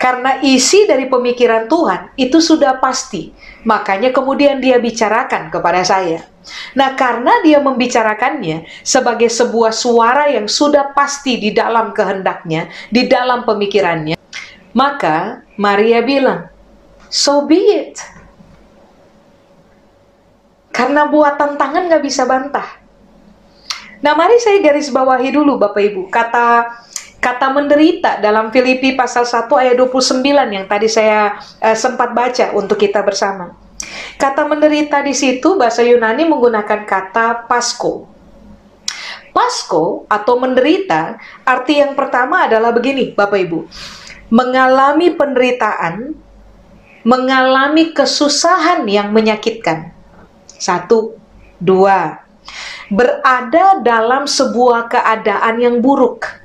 Karena 0.00 0.40
isi 0.40 0.88
dari 0.88 1.04
pemikiran 1.12 1.68
Tuhan 1.68 2.16
itu 2.16 2.40
sudah 2.40 2.80
pasti. 2.80 3.36
Makanya 3.68 4.16
kemudian 4.16 4.56
dia 4.56 4.80
bicarakan 4.80 5.52
kepada 5.52 5.84
saya. 5.84 6.24
Nah, 6.72 6.96
karena 6.96 7.44
dia 7.44 7.60
membicarakannya 7.60 8.64
sebagai 8.80 9.28
sebuah 9.28 9.76
suara 9.76 10.32
yang 10.32 10.48
sudah 10.48 10.96
pasti 10.96 11.36
di 11.36 11.52
dalam 11.52 11.92
kehendaknya, 11.92 12.72
di 12.88 13.04
dalam 13.04 13.44
pemikirannya, 13.44 14.16
maka 14.72 15.44
Maria 15.60 16.00
bilang, 16.00 16.48
"So 17.12 17.44
be 17.44 17.60
it." 17.60 18.00
Karena 20.72 21.12
buatan 21.12 21.60
tangan 21.60 21.92
nggak 21.92 22.04
bisa 22.08 22.24
bantah. 22.24 22.80
Nah, 24.00 24.16
mari 24.16 24.40
saya 24.40 24.64
garis 24.64 24.88
bawahi 24.88 25.28
dulu 25.28 25.60
Bapak 25.60 25.82
Ibu, 25.92 26.08
kata 26.08 26.72
kata 27.20 27.52
menderita 27.52 28.16
dalam 28.18 28.48
Filipi 28.48 28.96
pasal 28.96 29.28
1 29.28 29.46
ayat 29.52 29.76
29 29.76 30.24
yang 30.24 30.64
tadi 30.66 30.88
saya 30.88 31.36
uh, 31.60 31.76
sempat 31.76 32.16
baca 32.16 32.56
untuk 32.56 32.80
kita 32.80 33.04
bersama. 33.04 33.52
Kata 34.16 34.48
menderita 34.48 35.04
di 35.04 35.12
situ 35.12 35.56
bahasa 35.56 35.84
Yunani 35.84 36.24
menggunakan 36.28 36.84
kata 36.84 37.44
pasko. 37.48 38.08
Pasko 39.30 40.04
atau 40.10 40.34
menderita 40.36 41.16
arti 41.46 41.78
yang 41.78 41.94
pertama 41.94 42.44
adalah 42.44 42.74
begini, 42.74 43.14
Bapak 43.14 43.40
Ibu. 43.46 43.60
Mengalami 44.28 45.14
penderitaan, 45.14 46.12
mengalami 47.06 47.94
kesusahan 47.94 48.84
yang 48.90 49.14
menyakitkan. 49.14 49.94
Satu, 50.60 51.16
dua. 51.56 52.20
Berada 52.90 53.78
dalam 53.80 54.26
sebuah 54.26 54.90
keadaan 54.90 55.62
yang 55.62 55.76
buruk. 55.78 56.39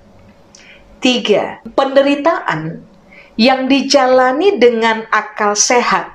Tiga, 1.05 1.61
penderitaan 1.77 2.81
yang 3.37 3.69
dijalani 3.69 4.57
dengan 4.57 5.05
akal 5.13 5.53
sehat 5.53 6.09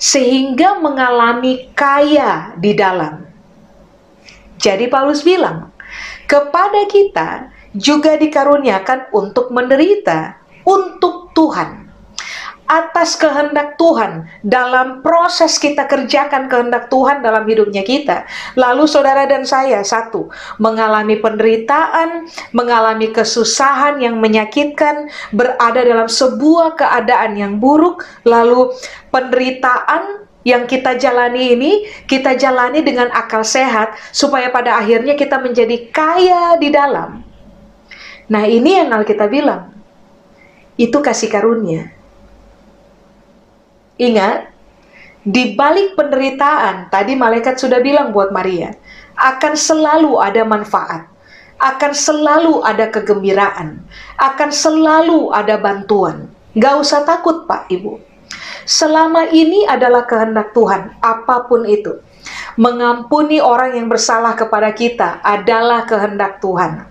sehingga 0.00 0.80
mengalami 0.80 1.68
kaya 1.76 2.56
di 2.56 2.72
dalam. 2.72 3.20
Jadi 4.56 4.88
Paulus 4.88 5.20
bilang, 5.20 5.76
kepada 6.24 6.88
kita 6.88 7.52
juga 7.76 8.16
dikaruniakan 8.16 9.12
untuk 9.12 9.52
menderita 9.52 10.40
untuk 10.64 11.36
Tuhan. 11.36 11.83
Atas 12.64 13.20
kehendak 13.20 13.76
Tuhan 13.76 14.24
dalam 14.40 15.04
proses 15.04 15.60
kita 15.60 15.84
kerjakan 15.84 16.48
kehendak 16.48 16.88
Tuhan 16.88 17.20
dalam 17.20 17.44
hidupnya 17.44 17.84
kita. 17.84 18.24
Lalu 18.56 18.88
saudara 18.88 19.28
dan 19.28 19.44
saya 19.44 19.84
satu, 19.84 20.32
mengalami 20.56 21.20
penderitaan, 21.20 22.28
mengalami 22.56 23.12
kesusahan 23.12 24.00
yang 24.00 24.16
menyakitkan, 24.16 25.12
berada 25.36 25.80
dalam 25.84 26.08
sebuah 26.08 26.76
keadaan 26.80 27.36
yang 27.36 27.52
buruk, 27.60 28.04
lalu 28.24 28.72
penderitaan 29.12 30.24
yang 30.44 30.68
kita 30.68 30.96
jalani 31.00 31.56
ini, 31.56 31.72
kita 32.04 32.36
jalani 32.36 32.84
dengan 32.84 33.08
akal 33.12 33.44
sehat 33.44 33.96
supaya 34.12 34.52
pada 34.52 34.76
akhirnya 34.76 35.16
kita 35.16 35.40
menjadi 35.40 35.88
kaya 35.88 36.56
di 36.60 36.68
dalam. 36.68 37.24
Nah, 38.28 38.44
ini 38.48 38.80
yang 38.80 38.92
Alkitab 38.92 39.28
bilang. 39.28 39.72
Itu 40.74 40.98
kasih 41.06 41.30
karunia 41.30 41.93
Ingat, 43.94 44.50
di 45.22 45.54
balik 45.54 45.94
penderitaan, 45.94 46.90
tadi 46.90 47.14
malaikat 47.14 47.56
sudah 47.56 47.78
bilang 47.78 48.10
buat 48.10 48.34
Maria, 48.34 48.74
akan 49.14 49.54
selalu 49.54 50.18
ada 50.18 50.42
manfaat, 50.42 51.06
akan 51.62 51.92
selalu 51.94 52.60
ada 52.66 52.90
kegembiraan, 52.90 53.78
akan 54.18 54.50
selalu 54.50 55.30
ada 55.30 55.56
bantuan. 55.56 56.26
Gak 56.58 56.74
usah 56.76 57.06
takut 57.06 57.46
Pak 57.46 57.70
Ibu. 57.70 58.02
Selama 58.66 59.30
ini 59.30 59.62
adalah 59.64 60.04
kehendak 60.04 60.50
Tuhan, 60.52 60.98
apa 60.98 61.46
pun 61.46 61.62
itu. 61.62 62.02
Mengampuni 62.58 63.42
orang 63.42 63.78
yang 63.78 63.86
bersalah 63.86 64.34
kepada 64.34 64.70
kita 64.74 65.22
adalah 65.22 65.86
kehendak 65.86 66.38
Tuhan. 66.42 66.86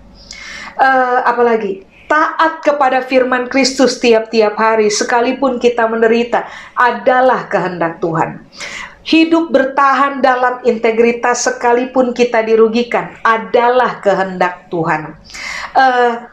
Uh, 0.74 1.22
apalagi 1.22 1.86
taat 2.14 2.62
kepada 2.62 3.02
firman 3.02 3.50
Kristus 3.50 3.98
tiap-tiap 3.98 4.54
hari, 4.54 4.86
sekalipun 4.86 5.58
kita 5.58 5.90
menderita, 5.90 6.46
adalah 6.78 7.50
kehendak 7.50 7.98
Tuhan. 7.98 8.38
Hidup 9.02 9.50
bertahan 9.50 10.22
dalam 10.22 10.62
integritas 10.62 11.44
sekalipun 11.44 12.14
kita 12.14 12.46
dirugikan 12.46 13.18
adalah 13.26 13.98
kehendak 13.98 14.70
Tuhan. 14.70 15.18
Uh, 15.74 16.30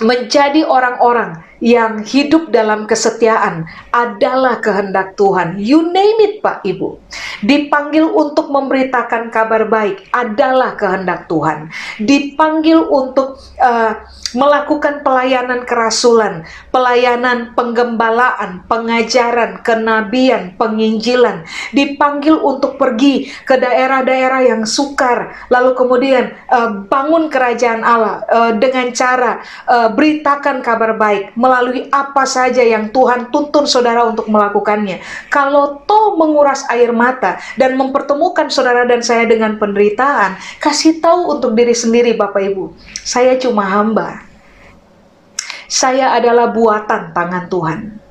menjadi 0.00 0.66
orang-orang 0.66 1.44
yang 1.62 2.02
hidup 2.02 2.50
dalam 2.50 2.90
kesetiaan 2.90 3.70
adalah 3.94 4.58
kehendak 4.58 5.14
Tuhan. 5.14 5.62
You 5.62 5.94
name 5.94 6.18
it, 6.26 6.34
Pak 6.42 6.66
Ibu. 6.66 6.98
Dipanggil 7.46 8.02
untuk 8.02 8.50
memberitakan 8.50 9.30
kabar 9.30 9.70
baik 9.70 10.10
adalah 10.10 10.74
kehendak 10.74 11.30
Tuhan. 11.30 11.70
Dipanggil 12.02 12.82
untuk 12.82 13.38
uh, 13.62 13.94
melakukan 14.34 15.04
pelayanan 15.04 15.62
kerasulan, 15.68 16.42
pelayanan 16.72 17.52
penggembalaan, 17.52 18.64
pengajaran, 18.66 19.60
kenabian, 19.60 20.56
penginjilan, 20.56 21.44
dipanggil 21.76 22.40
untuk 22.40 22.80
pergi 22.80 23.28
ke 23.44 23.60
daerah-daerah 23.60 24.40
yang 24.48 24.62
sukar, 24.64 25.36
lalu 25.52 25.76
kemudian 25.76 26.32
uh, 26.48 26.84
bangun 26.88 27.28
kerajaan 27.28 27.84
Allah 27.84 28.24
uh, 28.28 28.52
dengan 28.56 28.90
cara 28.96 29.44
uh, 29.68 29.92
beritakan 29.92 30.64
kabar 30.64 30.96
baik 30.96 31.36
melalui 31.52 31.92
apa 31.92 32.24
saja 32.24 32.64
yang 32.64 32.88
Tuhan 32.88 33.28
tuntun 33.28 33.68
saudara 33.68 34.08
untuk 34.08 34.24
melakukannya. 34.32 35.04
Kalau 35.28 35.84
toh 35.84 36.16
menguras 36.16 36.64
air 36.72 36.96
mata 36.96 37.36
dan 37.60 37.76
mempertemukan 37.76 38.48
saudara 38.48 38.88
dan 38.88 39.04
saya 39.04 39.28
dengan 39.28 39.60
penderitaan, 39.60 40.40
kasih 40.56 41.04
tahu 41.04 41.36
untuk 41.36 41.52
diri 41.52 41.76
sendiri 41.76 42.16
Bapak 42.16 42.40
Ibu, 42.40 42.72
saya 43.04 43.36
cuma 43.36 43.68
hamba 43.68 44.32
saya 45.72 46.12
adalah 46.12 46.52
buatan 46.52 47.16
tangan 47.16 47.48
Tuhan. 47.48 48.01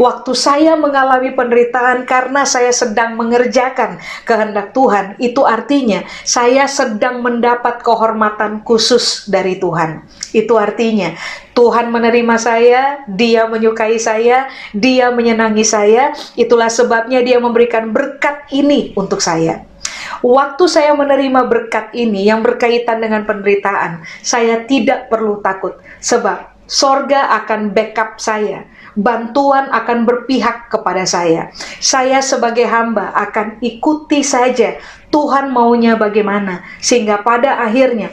Waktu 0.00 0.32
saya 0.32 0.72
mengalami 0.74 1.32
penderitaan 1.36 2.08
karena 2.08 2.48
saya 2.48 2.72
sedang 2.72 3.14
mengerjakan 3.18 4.00
kehendak 4.24 4.72
Tuhan, 4.72 5.16
itu 5.20 5.44
artinya 5.44 6.02
saya 6.24 6.64
sedang 6.66 7.20
mendapat 7.20 7.84
kehormatan 7.84 8.64
khusus 8.64 9.28
dari 9.28 9.60
Tuhan. 9.60 10.04
Itu 10.32 10.56
artinya 10.56 11.12
Tuhan 11.52 11.92
menerima 11.92 12.36
saya, 12.40 13.04
Dia 13.04 13.44
menyukai 13.46 14.00
saya, 14.00 14.48
Dia 14.72 15.12
menyenangi 15.12 15.64
saya. 15.64 16.16
Itulah 16.34 16.72
sebabnya 16.72 17.20
Dia 17.20 17.36
memberikan 17.36 17.92
berkat 17.92 18.48
ini 18.50 18.96
untuk 18.96 19.20
saya. 19.20 19.68
Waktu 20.22 20.64
saya 20.70 20.94
menerima 20.94 21.50
berkat 21.50 21.90
ini 21.98 22.22
yang 22.26 22.46
berkaitan 22.46 23.02
dengan 23.02 23.26
penderitaan, 23.26 24.06
saya 24.22 24.62
tidak 24.70 25.10
perlu 25.10 25.42
takut, 25.42 25.82
sebab 25.98 26.52
sorga 26.70 27.42
akan 27.42 27.74
backup 27.74 28.22
saya. 28.22 28.64
Bantuan 28.92 29.72
akan 29.72 30.04
berpihak 30.04 30.68
kepada 30.68 31.08
saya. 31.08 31.48
Saya 31.80 32.20
sebagai 32.20 32.68
hamba 32.68 33.12
akan 33.16 33.62
ikuti 33.64 34.20
saja 34.20 34.76
Tuhan 35.08 35.48
maunya 35.52 35.96
bagaimana. 35.96 36.60
Sehingga 36.80 37.24
pada 37.24 37.60
akhirnya 37.64 38.12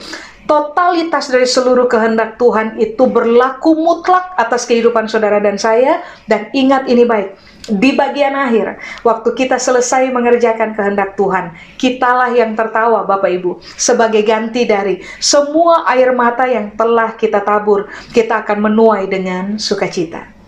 totalitas 0.49 1.29
dari 1.29 1.45
seluruh 1.45 1.85
kehendak 1.85 2.41
Tuhan 2.41 2.81
itu 2.81 3.05
berlaku 3.05 3.77
mutlak 3.77 4.33
atas 4.33 4.65
kehidupan 4.65 5.05
saudara 5.05 5.37
dan 5.37 5.59
saya. 5.61 6.01
Dan 6.25 6.49
ingat 6.55 6.89
ini 6.89 7.05
baik, 7.05 7.37
di 7.69 7.93
bagian 7.93 8.33
akhir, 8.33 8.81
waktu 9.05 9.29
kita 9.37 9.61
selesai 9.61 10.09
mengerjakan 10.09 10.73
kehendak 10.73 11.13
Tuhan, 11.13 11.53
kitalah 11.77 12.33
yang 12.33 12.57
tertawa 12.57 13.05
Bapak 13.05 13.29
Ibu, 13.29 13.61
sebagai 13.77 14.25
ganti 14.25 14.65
dari 14.65 15.05
semua 15.21 15.85
air 15.85 16.09
mata 16.17 16.49
yang 16.49 16.73
telah 16.73 17.13
kita 17.13 17.45
tabur, 17.45 17.85
kita 18.09 18.41
akan 18.41 18.57
menuai 18.65 19.05
dengan 19.05 19.61
sukacita. 19.61 20.38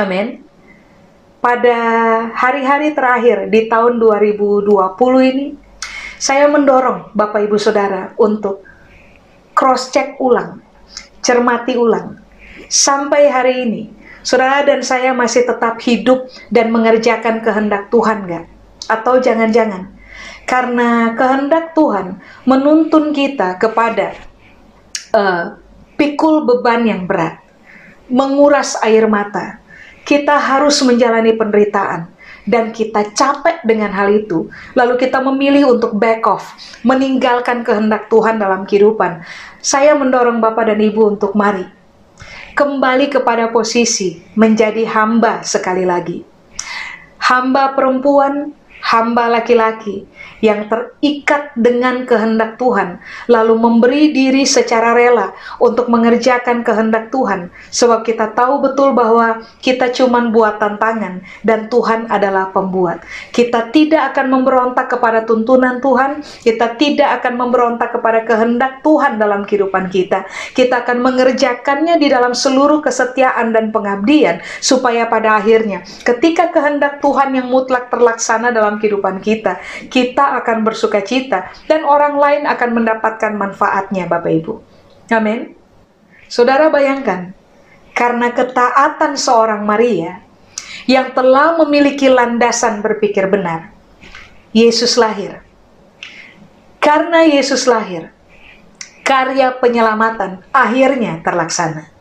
Amin. 0.00 0.40
Pada 1.42 1.78
hari-hari 2.32 2.94
terakhir 2.94 3.50
di 3.50 3.66
tahun 3.66 3.98
2020 3.98 4.70
ini, 5.34 5.46
saya 6.22 6.46
mendorong 6.46 7.10
Bapak 7.12 7.50
Ibu 7.50 7.58
Saudara 7.58 8.14
untuk 8.14 8.62
cross-check 9.52 10.22
ulang, 10.22 10.62
cermati 11.18 11.74
ulang. 11.74 12.22
Sampai 12.70 13.26
hari 13.26 13.66
ini, 13.66 13.82
saudara 14.22 14.62
dan 14.62 14.86
saya 14.86 15.10
masih 15.10 15.44
tetap 15.44 15.82
hidup 15.82 16.30
dan 16.48 16.70
mengerjakan 16.70 17.42
kehendak 17.42 17.90
Tuhan 17.90 18.24
nggak? 18.24 18.46
Atau 18.86 19.18
jangan-jangan 19.18 19.92
karena 20.46 21.16
kehendak 21.16 21.72
Tuhan 21.72 22.20
menuntun 22.44 23.14
kita 23.14 23.56
kepada 23.56 24.12
uh, 25.16 25.56
pikul 25.96 26.44
beban 26.44 26.84
yang 26.84 27.02
berat, 27.08 27.40
menguras 28.10 28.76
air 28.84 29.06
mata, 29.08 29.61
kita 30.12 30.36
harus 30.36 30.76
menjalani 30.84 31.32
penderitaan. 31.32 32.12
Dan 32.42 32.74
kita 32.74 33.14
capek 33.14 33.62
dengan 33.62 33.94
hal 33.94 34.10
itu, 34.10 34.50
lalu 34.74 34.98
kita 34.98 35.22
memilih 35.22 35.78
untuk 35.78 35.94
back 35.94 36.26
off, 36.26 36.58
meninggalkan 36.82 37.62
kehendak 37.62 38.10
Tuhan 38.10 38.42
dalam 38.42 38.66
kehidupan. 38.66 39.22
Saya 39.62 39.94
mendorong 39.94 40.42
Bapak 40.42 40.66
dan 40.66 40.82
Ibu 40.82 41.16
untuk 41.16 41.38
mari. 41.38 41.62
Kembali 42.58 43.14
kepada 43.14 43.46
posisi 43.54 44.18
menjadi 44.34 44.82
hamba 44.90 45.46
sekali 45.46 45.86
lagi. 45.86 46.26
Hamba 47.22 47.78
perempuan, 47.78 48.50
hamba 48.82 49.38
laki-laki 49.38 50.02
yang 50.42 50.66
terikat 50.66 51.54
dengan 51.54 52.02
kehendak 52.02 52.58
Tuhan, 52.58 52.98
lalu 53.30 53.54
memberi 53.54 54.10
diri 54.10 54.42
secara 54.42 54.90
rela 54.90 55.30
untuk 55.62 55.86
mengerjakan 55.86 56.66
kehendak 56.66 57.14
Tuhan, 57.14 57.48
sebab 57.70 58.02
kita 58.02 58.34
tahu 58.34 58.58
betul 58.58 58.90
bahwa 58.90 59.46
kita 59.62 59.94
cuma 59.94 60.18
buatan 60.34 60.82
tangan 60.82 61.22
dan 61.46 61.70
Tuhan 61.70 62.10
adalah 62.10 62.50
pembuat. 62.50 63.06
Kita 63.30 63.70
tidak 63.70 64.12
akan 64.12 64.34
memberontak 64.34 64.90
kepada 64.90 65.22
tuntunan 65.22 65.78
Tuhan, 65.78 66.26
kita 66.42 66.74
tidak 66.74 67.22
akan 67.22 67.38
memberontak 67.38 67.94
kepada 67.94 68.26
kehendak 68.26 68.82
Tuhan 68.82 69.22
dalam 69.22 69.46
kehidupan 69.46 69.94
kita. 69.94 70.26
Kita 70.58 70.82
akan 70.82 70.98
mengerjakannya 71.06 72.02
di 72.02 72.10
dalam 72.10 72.34
seluruh 72.34 72.82
kesetiaan 72.82 73.54
dan 73.54 73.70
pengabdian, 73.70 74.42
supaya 74.58 75.06
pada 75.06 75.38
akhirnya, 75.38 75.86
ketika 76.02 76.50
kehendak 76.50 76.98
Tuhan 76.98 77.30
yang 77.38 77.46
mutlak 77.46 77.94
terlaksana 77.94 78.50
dalam 78.50 78.82
kehidupan 78.82 79.22
kita, 79.22 79.62
akan 80.40 80.64
bersuka 80.64 81.04
cita 81.04 81.52
dan 81.68 81.84
orang 81.84 82.16
lain 82.16 82.42
akan 82.48 82.70
mendapatkan 82.72 83.32
manfaatnya 83.36 84.08
Bapak 84.08 84.32
Ibu. 84.32 84.52
Amin. 85.12 85.52
Saudara 86.32 86.72
bayangkan, 86.72 87.36
karena 87.92 88.32
ketaatan 88.32 89.20
seorang 89.20 89.68
Maria 89.68 90.24
yang 90.88 91.12
telah 91.12 91.60
memiliki 91.60 92.08
landasan 92.08 92.80
berpikir 92.80 93.28
benar, 93.28 93.68
Yesus 94.56 94.96
lahir. 94.96 95.44
Karena 96.80 97.22
Yesus 97.22 97.68
lahir, 97.68 98.10
karya 99.04 99.54
penyelamatan 99.60 100.42
akhirnya 100.50 101.20
terlaksana. 101.20 101.92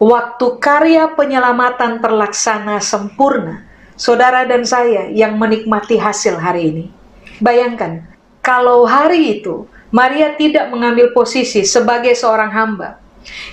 Waktu 0.00 0.46
karya 0.58 1.12
penyelamatan 1.14 2.02
terlaksana 2.02 2.82
sempurna, 2.82 3.64
saudara 3.94 4.48
dan 4.48 4.66
saya 4.66 5.08
yang 5.12 5.38
menikmati 5.38 6.00
hasil 6.00 6.40
hari 6.40 6.62
ini 6.72 6.99
Bayangkan, 7.40 8.04
kalau 8.44 8.84
hari 8.84 9.40
itu 9.40 9.64
Maria 9.88 10.36
tidak 10.36 10.68
mengambil 10.68 11.10
posisi 11.16 11.64
sebagai 11.64 12.12
seorang 12.12 12.52
hamba 12.52 13.00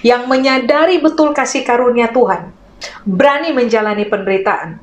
yang 0.03 0.27
menyadari 0.27 0.99
betul 0.99 1.31
kasih 1.31 1.63
karunia 1.63 2.11
Tuhan, 2.11 2.51
berani 3.07 3.55
menjalani 3.55 4.05
penderitaan, 4.05 4.77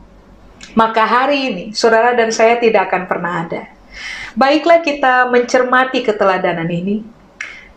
maka 0.72 1.04
hari 1.04 1.52
ini 1.52 1.64
saudara 1.76 2.16
dan 2.16 2.32
saya 2.32 2.58
tidak 2.58 2.90
akan 2.90 3.04
pernah 3.06 3.46
ada. 3.46 3.62
Baiklah 4.34 4.82
kita 4.82 5.30
mencermati 5.30 6.02
keteladanan 6.02 6.66
ini, 6.66 7.06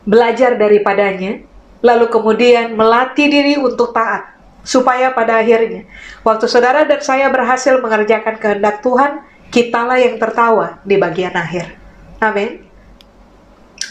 belajar 0.07 0.57
daripadanya, 0.57 1.45
lalu 1.85 2.09
kemudian 2.09 2.73
melatih 2.73 3.29
diri 3.29 3.53
untuk 3.61 3.93
taat, 3.93 4.33
supaya 4.65 5.13
pada 5.13 5.37
akhirnya, 5.37 5.85
waktu 6.25 6.49
saudara 6.49 6.87
dan 6.89 6.97
saya 7.05 7.29
berhasil 7.29 7.77
mengerjakan 7.77 8.41
kehendak 8.41 8.81
Tuhan, 8.81 9.21
kitalah 9.53 9.99
yang 9.99 10.19
tertawa 10.19 10.79
di 10.83 10.95
bagian 10.99 11.33
akhir. 11.35 11.73
Amin. 12.19 12.65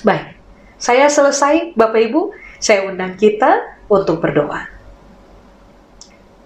Baik, 0.02 0.36
saya 0.76 1.08
selesai, 1.08 1.72
Bapak 1.72 2.00
Ibu. 2.10 2.34
Saya 2.56 2.88
undang 2.88 3.14
kita 3.20 3.80
untuk 3.86 4.18
berdoa. 4.18 4.66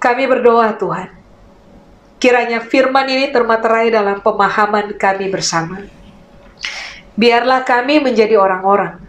Kami 0.00 0.24
berdoa, 0.26 0.74
Tuhan. 0.74 1.08
Kiranya 2.20 2.60
firman 2.60 3.08
ini 3.08 3.32
termaterai 3.32 3.88
dalam 3.88 4.20
pemahaman 4.20 4.92
kami 4.96 5.32
bersama. 5.32 5.80
Biarlah 7.16 7.64
kami 7.64 8.00
menjadi 8.00 8.36
orang-orang 8.36 9.00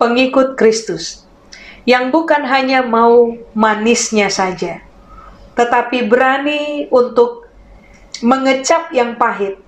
pengikut 0.00 0.56
Kristus 0.56 1.24
yang 1.88 2.12
bukan 2.12 2.44
hanya 2.44 2.84
mau 2.84 3.36
manisnya 3.56 4.28
saja, 4.28 4.84
tetapi 5.56 6.08
berani 6.08 6.88
untuk 6.92 7.39
mengecap 8.20 8.92
yang 8.92 9.16
pahit, 9.16 9.60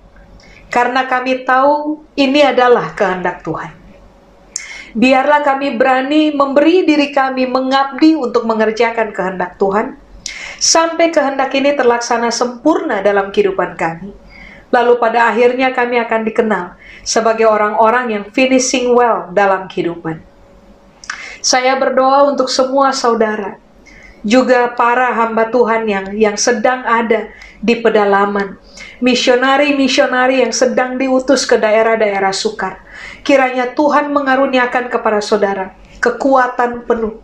karena 0.69 1.05
kami 1.05 1.45
tahu 1.45 2.05
ini 2.17 2.41
adalah 2.41 2.93
kehendak 2.93 3.41
Tuhan. 3.45 3.71
Biarlah 4.93 5.41
kami 5.41 5.73
berani 5.73 6.29
memberi 6.29 6.85
diri 6.85 7.09
kami 7.09 7.49
mengabdi 7.49 8.13
untuk 8.13 8.45
mengerjakan 8.45 9.09
kehendak 9.09 9.57
Tuhan, 9.57 9.97
sampai 10.61 11.09
kehendak 11.09 11.49
ini 11.57 11.73
terlaksana 11.73 12.29
sempurna 12.29 13.01
dalam 13.01 13.33
kehidupan 13.33 13.73
kami. 13.73 14.13
Lalu 14.73 14.97
pada 14.97 15.29
akhirnya 15.29 15.69
kami 15.73 16.01
akan 16.01 16.21
dikenal 16.25 16.65
sebagai 17.05 17.45
orang-orang 17.45 18.09
yang 18.09 18.25
finishing 18.33 18.93
well 18.93 19.29
dalam 19.29 19.69
kehidupan. 19.69 20.17
Saya 21.41 21.77
berdoa 21.77 22.29
untuk 22.33 22.49
semua 22.49 22.89
saudara, 22.89 23.57
juga 24.23 24.71
para 24.73 25.11
hamba 25.13 25.51
Tuhan 25.51 25.83
yang 25.85 26.05
yang 26.15 26.37
sedang 26.39 26.81
ada 26.87 27.29
di 27.63 27.79
pedalaman, 27.79 28.59
misionari-misionari 28.99 30.43
yang 30.43 30.51
sedang 30.51 30.99
diutus 30.99 31.47
ke 31.47 31.55
daerah-daerah 31.55 32.35
sukar. 32.35 32.83
Kiranya 33.23 33.71
Tuhan 33.71 34.11
mengaruniakan 34.11 34.91
kepada 34.91 35.23
saudara 35.23 35.71
kekuatan 36.03 36.83
penuh. 36.83 37.23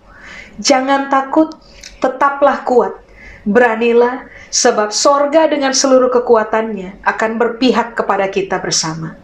Jangan 0.55 1.11
takut, 1.11 1.51
tetaplah 1.99 2.63
kuat. 2.63 2.95
Beranilah, 3.43 4.31
sebab 4.47 4.95
sorga 4.95 5.47
dengan 5.51 5.75
seluruh 5.75 6.11
kekuatannya 6.11 7.03
akan 7.03 7.31
berpihak 7.35 7.95
kepada 7.95 8.31
kita 8.31 8.59
bersama. 8.59 9.19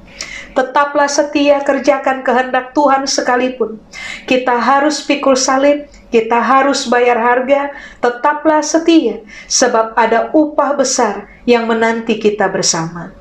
Tetaplah 0.55 1.11
setia 1.11 1.59
kerjakan 1.59 2.23
kehendak 2.23 2.71
Tuhan 2.71 3.03
sekalipun. 3.03 3.75
Kita 4.23 4.55
harus 4.55 5.03
pikul 5.03 5.35
salib, 5.35 5.91
kita 6.15 6.39
harus 6.39 6.87
bayar 6.87 7.19
harga, 7.19 7.75
tetaplah 7.99 8.63
setia, 8.63 9.19
sebab 9.51 9.91
ada 9.99 10.31
upah 10.31 10.71
besar 10.79 11.27
yang 11.43 11.67
menanti 11.67 12.15
kita 12.15 12.47
bersama. 12.47 13.11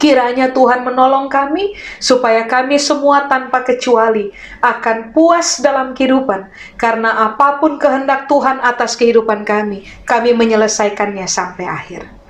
Kiranya 0.00 0.50
Tuhan 0.50 0.82
menolong 0.82 1.28
kami 1.28 1.76
supaya 2.00 2.48
kami 2.48 2.80
semua 2.80 3.28
tanpa 3.30 3.62
kecuali 3.62 4.32
akan 4.58 5.14
puas 5.14 5.62
dalam 5.62 5.94
kehidupan 5.94 6.50
karena 6.74 7.30
apa 7.30 7.62
pun 7.62 7.78
kehendak 7.78 8.26
Tuhan 8.26 8.64
atas 8.64 8.98
kehidupan 8.98 9.44
kami, 9.46 9.86
kami 10.02 10.34
menyelesaikannya 10.34 11.28
sampai 11.28 11.68
akhir. 11.68 12.21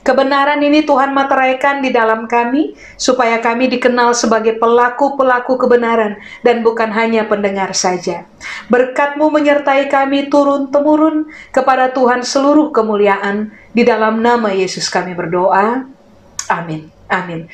Kebenaran 0.00 0.64
ini 0.64 0.80
Tuhan 0.88 1.12
materaikan 1.12 1.84
di 1.84 1.92
dalam 1.92 2.24
kami, 2.24 2.72
supaya 2.96 3.36
kami 3.36 3.68
dikenal 3.68 4.16
sebagai 4.16 4.56
pelaku-pelaku 4.56 5.60
kebenaran 5.60 6.16
dan 6.40 6.64
bukan 6.64 6.88
hanya 6.88 7.28
pendengar 7.28 7.76
saja. 7.76 8.24
Berkatmu 8.72 9.28
menyertai 9.28 9.92
kami 9.92 10.32
turun-temurun 10.32 11.28
kepada 11.52 11.92
Tuhan 11.92 12.24
seluruh 12.24 12.72
kemuliaan. 12.72 13.52
Di 13.76 13.84
dalam 13.84 14.24
nama 14.24 14.48
Yesus 14.56 14.88
kami 14.88 15.12
berdoa. 15.12 15.84
Amin. 16.48 16.88
Amin. 17.10 17.50